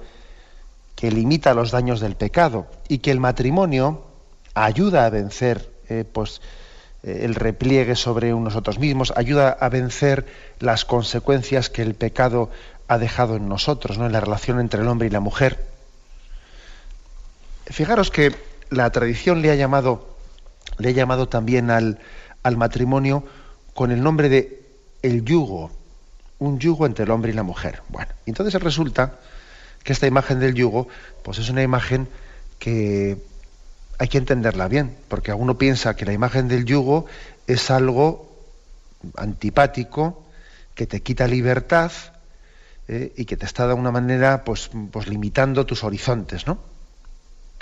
[0.96, 4.06] que limita los daños del pecado y que el matrimonio
[4.54, 6.40] ayuda a vencer, eh, pues,
[7.02, 10.24] eh, el repliegue sobre nosotros mismos, ayuda a vencer
[10.60, 12.48] las consecuencias que el pecado
[12.88, 14.06] ha dejado en nosotros, ¿no?
[14.06, 15.71] En la relación entre el hombre y la mujer
[17.66, 18.34] Fijaros que
[18.70, 20.16] la tradición le ha llamado,
[20.78, 21.98] le ha llamado también al,
[22.56, 23.24] matrimonio
[23.74, 24.62] con el nombre de
[25.02, 25.70] el yugo,
[26.38, 27.82] un yugo entre el hombre y la mujer.
[27.88, 29.18] Bueno, entonces resulta
[29.84, 30.88] que esta imagen del yugo,
[31.22, 32.08] pues es una imagen
[32.58, 33.18] que
[33.98, 37.06] hay que entenderla bien, porque uno piensa que la imagen del yugo
[37.46, 38.32] es algo
[39.16, 40.24] antipático,
[40.74, 41.92] que te quita libertad
[42.88, 46.71] eh, y que te está de alguna manera pues, pues limitando tus horizontes, ¿no?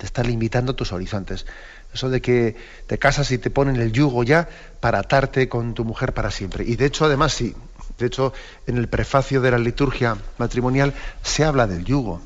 [0.00, 1.44] Te está limitando tus horizontes.
[1.92, 4.48] Eso de que te casas y te ponen el yugo ya
[4.80, 6.64] para atarte con tu mujer para siempre.
[6.64, 7.54] Y de hecho, además, sí.
[7.98, 8.32] De hecho,
[8.66, 12.22] en el prefacio de la liturgia matrimonial se habla del yugo.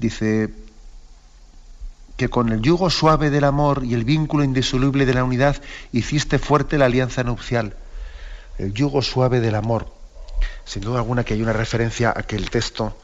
[0.00, 0.50] Dice
[2.16, 5.62] que con el yugo suave del amor y el vínculo indisoluble de la unidad
[5.92, 7.76] hiciste fuerte la alianza nupcial.
[8.58, 9.86] El yugo suave del amor.
[10.64, 12.96] Sin duda alguna que hay una referencia a aquel texto,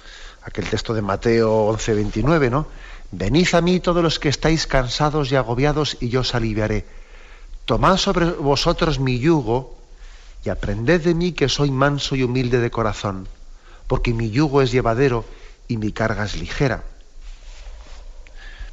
[0.42, 2.66] aquel texto de Mateo 11, 29, ¿no?
[3.10, 6.84] Venid a mí todos los que estáis cansados y agobiados y yo os aliviaré.
[7.64, 9.74] Tomad sobre vosotros mi yugo
[10.44, 13.26] y aprended de mí que soy manso y humilde de corazón,
[13.86, 15.24] porque mi yugo es llevadero
[15.68, 16.84] y mi carga es ligera.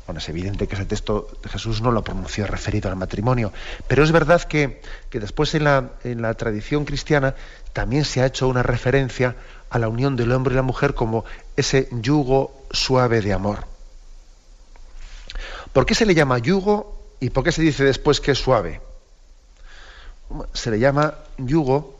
[0.06, 3.52] Bueno, es evidente que ese texto de Jesús no lo pronunció referido al matrimonio,
[3.88, 7.36] pero es verdad que, después en la, en la tradición cristiana
[7.74, 9.36] también se ha hecho una referencia
[9.70, 13.75] a la unión del hombre y la mujer como ese yugo suave de amor.
[15.76, 18.80] ¿Por qué se le llama yugo y por qué se dice después que es suave?
[20.54, 22.00] Se le llama yugo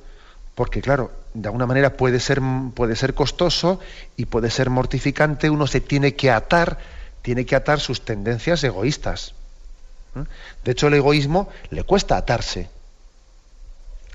[0.56, 2.42] porque, claro, de alguna manera puede ser,
[2.74, 3.82] puede ser costoso
[4.16, 5.50] y puede ser mortificante.
[5.50, 6.80] Uno se tiene que atar,
[7.22, 9.34] tiene que atar sus tendencias egoístas.
[10.16, 10.24] ¿eh?
[10.64, 12.70] De hecho, el egoísmo le cuesta atarse.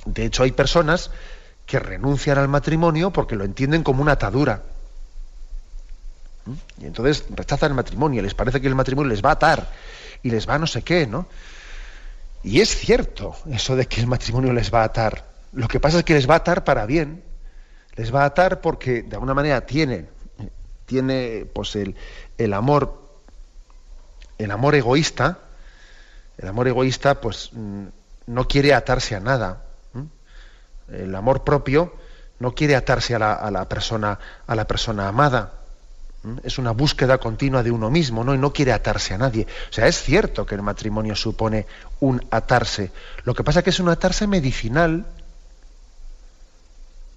[0.07, 1.11] De hecho, hay personas
[1.67, 4.63] que renuncian al matrimonio porque lo entienden como una atadura.
[6.81, 9.69] Y entonces rechazan el matrimonio, les parece que el matrimonio les va a atar
[10.23, 11.27] y les va a no sé qué, ¿no?
[12.43, 15.27] Y es cierto eso de que el matrimonio les va a atar.
[15.53, 17.23] Lo que pasa es que les va a atar para bien.
[17.97, 20.07] Les va a atar porque de alguna manera tiene,
[20.87, 21.97] tiene pues el,
[22.39, 23.21] el amor,
[24.39, 25.39] el amor egoísta,
[26.39, 27.87] el amor egoísta pues mm,
[28.27, 29.65] no quiere atarse a nada.
[30.89, 31.95] El amor propio
[32.39, 35.60] no quiere atarse a la, a la persona, a la persona amada
[36.45, 38.35] es una búsqueda continua de uno mismo, ¿no?
[38.35, 39.47] Y no quiere atarse a nadie.
[39.71, 41.67] O sea, es cierto que el matrimonio supone
[42.01, 42.93] un atarse.
[43.25, 45.07] Lo que pasa es que es un atarse medicinal.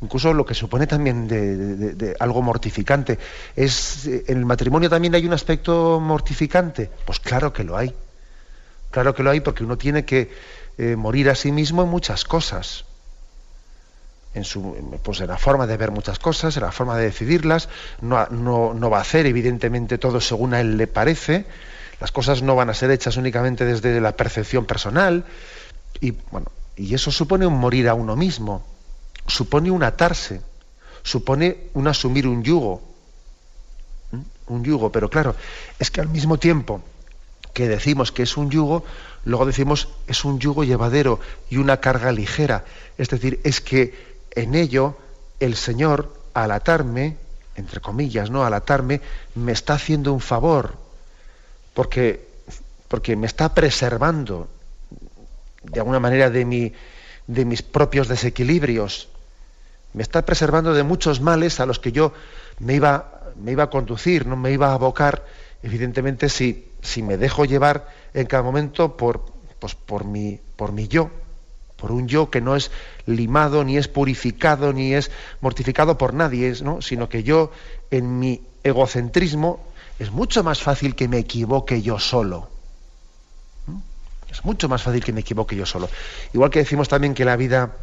[0.02, 3.20] incluso lo que supone también de, algo mortificante.
[3.56, 6.90] ¿Es, ¿En el matrimonio también hay un aspecto mortificante?
[7.06, 7.94] Pues claro que lo hay.
[8.92, 10.32] Claro que lo hay porque uno tiene que
[10.78, 12.86] eh, morir a sí mismo en muchas cosas.
[14.34, 17.70] En, su, pues en la forma de ver muchas cosas, en la forma de decidirlas.
[18.02, 21.46] No, no va a hacer, evidentemente, todo según a él le parece.
[22.00, 25.24] Las cosas no van a ser hechas únicamente desde la percepción personal.
[26.02, 28.66] Y, bueno, y eso supone un morir a uno mismo
[29.28, 30.42] supone un atarse,
[31.02, 32.82] supone un asumir un yugo.
[34.48, 35.36] Un yugo, pero claro,
[35.80, 36.82] es que al mismo tiempo
[37.54, 38.84] que decimos que es un yugo,
[39.26, 41.20] luego decimos es un yugo llevadero
[41.50, 42.66] y una carga ligera.
[42.98, 44.98] Es decir, es que en ello
[45.40, 47.18] el Señor, al atarme,
[47.56, 48.46] entre comillas, ¿no?
[48.46, 49.02] Al atarme,
[49.36, 50.76] me está haciendo un favor,
[51.74, 52.28] porque,
[52.88, 54.48] porque me está preservando
[55.64, 56.74] de alguna manera de, mi,
[57.28, 59.10] de mis propios desequilibrios.
[59.94, 62.14] Me está preservando de muchos males a los que yo
[62.60, 65.26] me iba, me iba a conducir, no me iba a abocar,
[65.62, 69.26] evidentemente, si, si me dejo llevar en cada momento por,
[69.60, 71.12] pues por, mi, por mi yo,
[71.84, 72.72] por un yo que no es
[73.08, 75.12] limado, ni es purificado, ni es
[75.42, 76.82] mortificado por nadie, ¿no?
[76.82, 77.52] sino que yo,
[77.92, 79.60] en mi egocentrismo,
[80.00, 82.48] es mucho más fácil que me equivoque yo solo.
[84.32, 85.90] Es mucho más fácil que me equivoque yo solo.
[86.34, 87.74] Igual que decimos también que la vida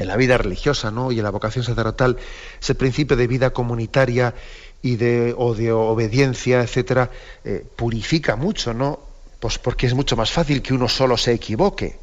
[0.00, 1.12] en la vida religiosa ¿no?
[1.12, 2.16] y en la vocación sacerdotal,
[2.60, 4.34] ese principio de vida comunitaria
[4.82, 7.08] y de, o de obediencia, etcétera,
[7.44, 8.98] eh, purifica mucho, ¿no?
[9.38, 12.02] Pues porque es mucho más fácil que uno solo se equivoque.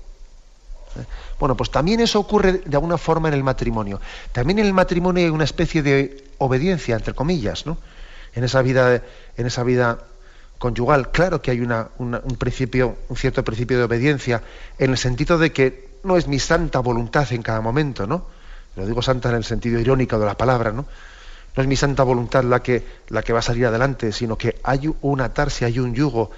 [1.39, 3.99] Bueno, pues también eso ocurre de alguna forma en el matrimonio.
[4.31, 7.77] También en el matrimonio hay una especie de obediencia, entre comillas, ¿no?
[8.33, 9.01] En esa vida,
[9.37, 9.99] en esa vida
[10.57, 14.43] conyugal, claro que hay una, un principio, un cierto principio de obediencia,
[14.77, 18.25] en el sentido de que no es mi santa voluntad en cada momento, ¿no?
[18.75, 20.85] Lo digo santa en el sentido irónico de la palabra, ¿no?
[21.55, 24.59] No es mi santa voluntad la que, la que va a salir adelante, sino que
[24.63, 26.31] hay un atarse, hay un yugo,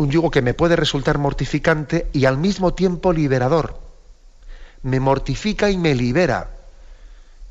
[0.00, 3.78] un yugo que me puede resultar mortificante y al mismo tiempo liberador.
[4.82, 6.56] Me mortifica y me libera.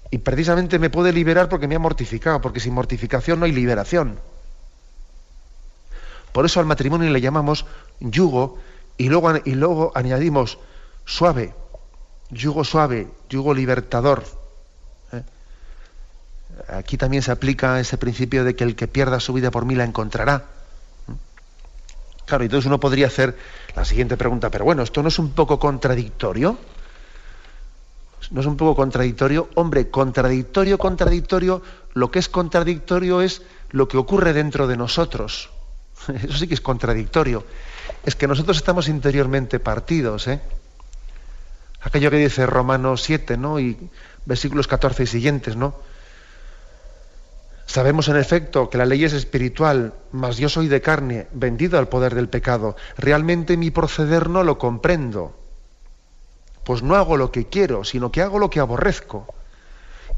[0.09, 4.19] Y precisamente me puede liberar porque me ha mortificado, porque sin mortificación no hay liberación.
[6.31, 7.67] Por eso al matrimonio le llamamos
[7.99, 8.57] yugo
[8.97, 10.57] y luego, añadimos
[11.05, 11.53] suave,
[12.31, 14.23] yugo suave, yugo libertador.
[15.13, 15.21] ¿eh?
[16.67, 19.75] Aquí también se aplica ese principio de que el que pierda su vida por mí
[19.75, 20.58] la encontrará.
[22.29, 23.35] Claro, entonces uno podría hacer
[23.75, 26.59] la siguiente pregunta, pero bueno, ¿esto no es un poco contradictorio?
[28.29, 29.49] ¿No es un poco contradictorio?
[29.55, 31.63] Hombre, contradictorio, contradictorio,
[31.95, 35.49] lo que es contradictorio es lo que ocurre dentro de nosotros.
[36.23, 37.43] Eso sí que es contradictorio.
[38.05, 40.39] Es que nosotros estamos interiormente partidos, ¿eh?
[41.81, 43.59] aquello que dice Romanos 7, ¿no?
[43.59, 43.75] Y
[44.25, 45.73] versículos 14 y siguientes, ¿no?
[47.69, 51.87] Sabemos en efecto que la ley es espiritual, mas yo soy de carne, vendido al
[51.87, 52.75] poder del pecado.
[52.97, 55.37] Realmente mi proceder no lo comprendo.
[56.63, 59.27] Pues no hago lo que quiero, sino que hago lo que aborrezco.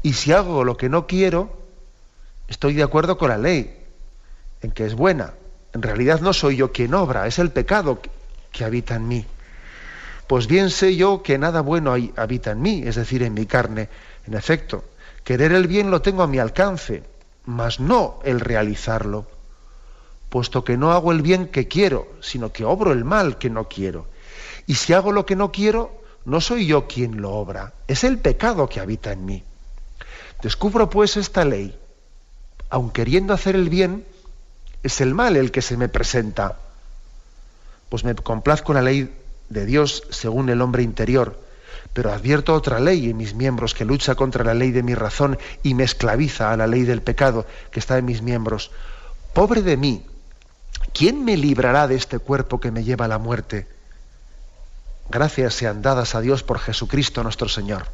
[0.00, 1.54] Y si hago lo que no quiero,
[2.48, 3.84] estoy de acuerdo con la ley,
[4.62, 5.34] en que es buena.
[5.74, 8.00] En realidad no soy yo quien obra, es el pecado
[8.50, 9.26] que habita en mí
[10.26, 13.90] pues bien sé yo que nada bueno habita en mí, es decir, en mi carne.
[14.26, 14.82] En efecto,
[15.24, 17.02] querer el bien lo tengo a mi alcance,
[17.44, 19.26] mas no el realizarlo,
[20.28, 23.68] puesto que no hago el bien que quiero, sino que obro el mal que no
[23.68, 24.06] quiero.
[24.66, 28.18] Y si hago lo que no quiero, no soy yo quien lo obra, es el
[28.18, 29.42] pecado que habita en mí.
[30.42, 31.78] Descubro pues esta ley,
[32.70, 34.04] aun queriendo hacer el bien,
[34.82, 36.58] es el mal el que se me presenta.
[37.88, 39.14] Pues me complazco la ley
[39.48, 41.38] de Dios según el hombre interior,
[41.92, 45.38] pero advierto otra ley en mis miembros que lucha contra la ley de mi razón
[45.62, 48.70] y me esclaviza a la ley del pecado que está en mis miembros.
[49.34, 50.06] Pobre de mí,
[50.94, 53.66] ¿quién me librará de este cuerpo que me lleva a la muerte?
[55.10, 57.86] Gracias sean dadas a Dios por Jesucristo nuestro Señor.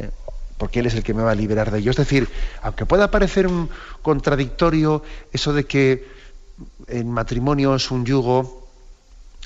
[0.00, 0.10] ¿Eh?
[0.58, 1.92] Porque Él es el que me va a liberar de ello.
[1.92, 2.28] Es decir,
[2.62, 3.70] aunque pueda parecer un
[4.02, 6.08] contradictorio eso de que
[6.88, 8.68] el matrimonio es un yugo,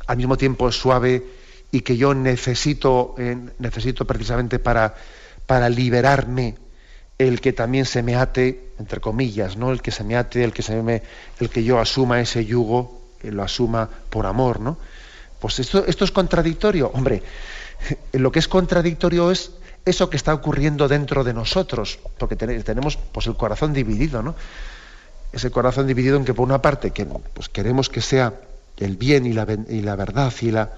[0.07, 1.44] al mismo tiempo suave
[1.75, 4.95] y que yo necesito, eh, necesito precisamente para,
[5.45, 6.55] para liberarme
[7.19, 9.73] el que también se me ate, entre comillas, ¿no?
[9.73, 11.03] El que se me ate, el que se me,
[11.41, 14.79] el que yo asuma ese yugo, lo asuma por amor, ¿no?
[15.41, 16.93] Pues esto, esto es contradictorio.
[16.95, 17.25] Hombre,
[18.13, 19.51] lo que es contradictorio es
[19.85, 24.37] eso que está ocurriendo dentro de nosotros, porque tenemos pues, el corazón dividido, ¿no?
[25.33, 28.33] Ese corazón dividido en que por una parte que, pues, queremos que sea
[28.77, 30.71] el bien y la, y la verdad y la,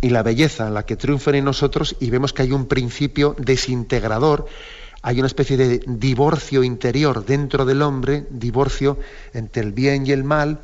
[0.00, 4.46] y la belleza, la que triunfen en nosotros y vemos que hay un principio desintegrador,
[5.02, 8.98] hay una especie de divorcio interior dentro del hombre, divorcio
[9.32, 10.60] entre el bien y el mal,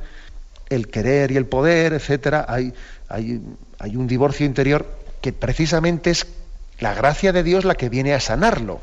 [0.68, 2.44] el querer y el poder, etcétera.
[2.48, 2.72] Hay,
[3.08, 3.40] hay,
[3.78, 4.86] hay un divorcio interior
[5.20, 6.26] que precisamente es
[6.78, 8.80] la gracia de Dios la que viene a sanarlo.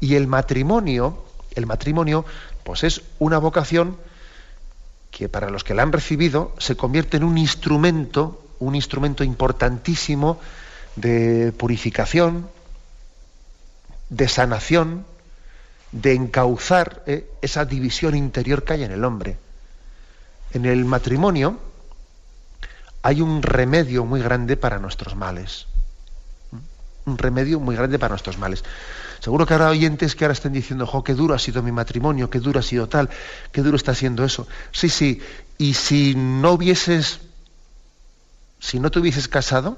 [0.00, 2.24] Y el matrimonio, el matrimonio,
[2.64, 3.96] pues es una vocación
[5.10, 10.38] que para los que la han recibido se convierte en un instrumento, un instrumento importantísimo
[10.96, 12.48] de purificación,
[14.08, 15.04] de sanación,
[15.90, 19.36] de encauzar eh, esa división interior que hay en el hombre.
[20.52, 21.58] En el matrimonio
[23.02, 25.66] hay un remedio muy grande para nuestros males.
[27.04, 28.64] Un remedio muy grande para nuestros males.
[29.20, 32.28] Seguro que habrá oyentes que ahora estén diciendo, jo, qué duro ha sido mi matrimonio,
[32.28, 33.08] qué duro ha sido tal,
[33.50, 34.46] qué duro está siendo eso.
[34.72, 35.20] Sí, sí,
[35.58, 37.20] y si no hubieses,
[38.62, 39.76] si no te hubieses casado,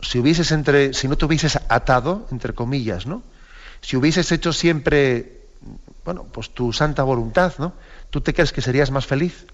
[0.00, 3.22] si hubieses entre, si no te hubieses atado, entre comillas, ¿no?
[3.82, 5.42] Si hubieses hecho siempre,
[6.06, 7.74] bueno, pues tu santa voluntad, ¿no?
[8.08, 9.46] ¿Tú te crees que serías más feliz?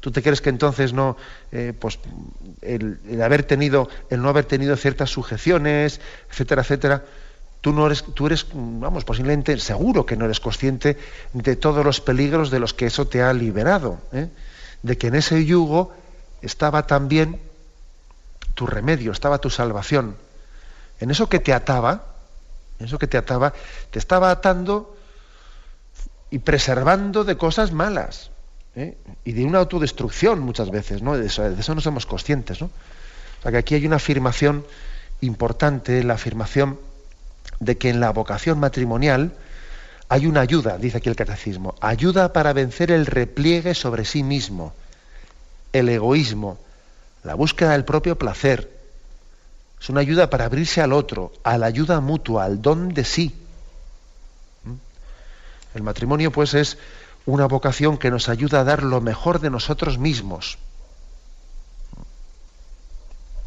[0.00, 1.16] ¿Tú te crees que entonces no,
[1.50, 1.98] eh, pues
[2.60, 5.98] el, haber tenido, el no haber tenido ciertas sujeciones,
[6.30, 7.04] etcétera, etcétera,
[7.62, 10.98] tú no eres, tú eres, vamos, posiblemente, seguro que no eres consciente
[11.32, 14.28] de todos los peligros de los que eso te ha liberado, ¿eh?
[14.82, 15.94] de que en ese yugo
[16.42, 17.40] estaba también
[18.54, 20.16] tu remedio, estaba tu salvación.
[21.00, 22.04] En eso que te ataba,
[22.78, 23.52] en eso que te ataba,
[23.90, 24.96] te estaba atando
[26.30, 28.30] y preservando de cosas malas.
[28.76, 28.96] ¿eh?
[29.24, 31.16] y de una autodestrucción muchas veces, ¿no?
[31.16, 32.66] De eso, no somos conscientes, ¿no?
[32.66, 34.64] O sea que aquí hay una afirmación
[35.20, 36.78] importante, la afirmación
[37.58, 39.32] de que en la vocación matrimonial
[40.08, 44.74] hay una ayuda, dice aquí el catecismo, ayuda para vencer el repliegue sobre sí mismo,
[45.72, 46.58] el egoísmo,
[47.22, 48.78] la búsqueda del propio placer.
[49.80, 53.34] Es una ayuda para abrirse al otro, a la ayuda mutua, al don de sí.
[54.64, 54.74] ¿Mm?
[55.76, 56.78] El matrimonio, pues, es
[57.26, 60.58] una vocación que nos ayuda a dar lo mejor de nosotros mismos.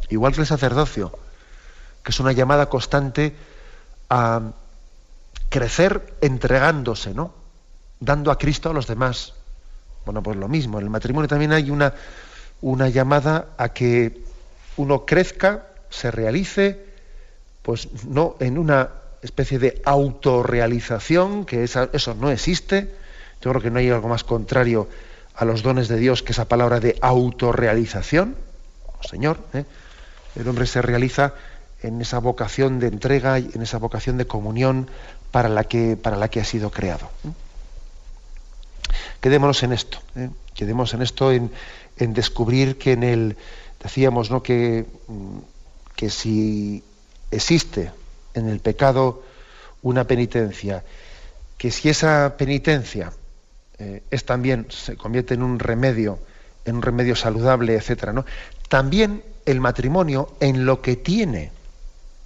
[0.09, 1.17] Igual que el sacerdocio,
[2.03, 3.35] que es una llamada constante
[4.09, 4.41] a
[5.49, 7.33] crecer entregándose, ¿no?
[7.99, 9.33] Dando a Cristo a los demás.
[10.05, 11.93] Bueno, pues lo mismo, en el matrimonio también hay una,
[12.61, 14.21] una llamada a que
[14.77, 16.85] uno crezca, se realice,
[17.61, 18.89] pues no en una
[19.21, 22.93] especie de autorrealización, que eso no existe,
[23.41, 24.87] yo creo que no hay algo más contrario
[25.35, 28.35] a los dones de Dios que esa palabra de autorrealización.
[29.01, 29.65] Señor, ¿eh?
[30.35, 31.33] el hombre se realiza
[31.81, 34.89] en esa vocación de entrega y en esa vocación de comunión
[35.31, 37.09] para la que, para la que ha sido creado.
[39.21, 40.29] Quedémonos en esto, ¿eh?
[40.53, 41.51] quedémonos en esto, en,
[41.97, 43.37] descubrir que en el,
[43.81, 44.43] decíamos, ¿no?
[44.43, 45.37] que, mm,
[45.95, 46.83] que si
[47.31, 47.91] existe
[48.33, 49.23] en el pecado
[49.81, 50.83] una penitencia,
[51.57, 53.11] que si esa penitencia
[53.79, 56.19] eh, es también, se convierte en un remedio,
[56.65, 58.25] en un remedio saludable, etcétera, ¿no?
[58.69, 61.51] También el matrimonio, en lo que tiene,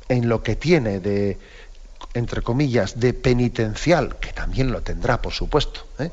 [0.09, 1.37] en lo que tiene de,
[2.13, 6.11] entre comillas, de penitencial, que también lo tendrá, por supuesto, ¿eh?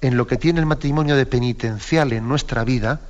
[0.00, 3.00] En lo que tiene el matrimonio de penitencial en nuestra vida,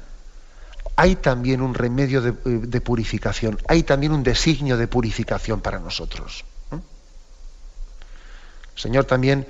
[0.96, 6.44] hay también un remedio de, purificación, hay también un designio de purificación para nosotros.
[6.72, 6.76] ¿eh?
[8.74, 9.46] Señor también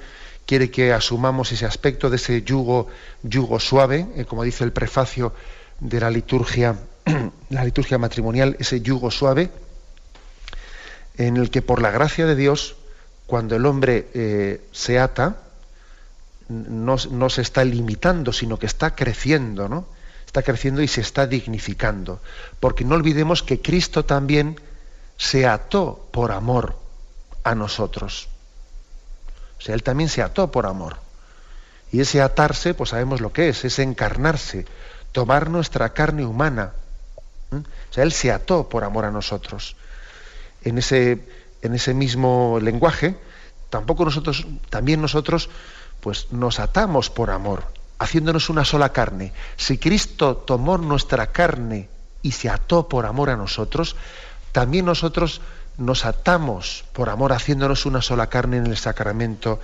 [0.47, 2.89] quiere que asumamos ese aspecto de ese yugo,
[3.23, 5.33] yugo suave, eh, como dice el prefacio
[5.81, 6.77] de la liturgia,
[7.51, 9.51] la liturgia matrimonial, ese yugo suave,
[11.17, 12.77] en el que por la gracia de Dios,
[13.27, 15.37] cuando el hombre eh, se ata,
[16.51, 19.87] no, se está limitando, sino que está creciendo, ¿no?
[20.27, 22.21] Está creciendo y se está dignificando.
[22.59, 24.61] Porque no olvidemos que Cristo también
[25.17, 26.77] se ató por amor
[27.45, 28.29] a nosotros.
[29.59, 30.97] O sea, él también se ató por amor.
[31.93, 34.67] Y ese atarse, pues sabemos lo que es, es encarnarse,
[35.13, 36.73] tomar nuestra carne humana.
[37.53, 39.77] O sea, él se ató por amor a nosotros.
[40.63, 41.27] En ese,
[41.63, 43.17] en ese mismo lenguaje,
[43.71, 45.49] tampoco nosotros, también nosotros,
[46.01, 47.65] pues nos atamos por amor,
[47.99, 49.33] haciéndonos una sola carne.
[49.57, 51.89] Si Cristo tomó nuestra carne
[52.23, 53.97] y se ató por amor a nosotros,
[54.53, 55.41] también nosotros
[55.79, 59.61] nos atamos por amor haciéndonos una sola carne en el sacramento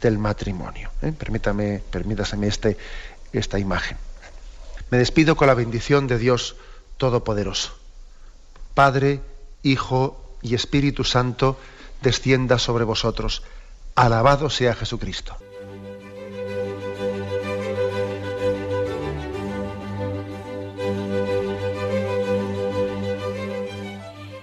[0.00, 0.90] del matrimonio.
[1.02, 1.12] ¿eh?
[1.12, 2.78] Permítame, permítaseme este,
[3.32, 3.98] esta imagen.
[4.90, 6.56] Me despido con la bendición de Dios
[6.96, 7.72] Todopoderoso.
[8.74, 9.20] Padre,
[9.62, 11.58] Hijo y Espíritu Santo,
[12.02, 13.42] descienda sobre vosotros.
[13.94, 15.36] Alabado sea Jesucristo.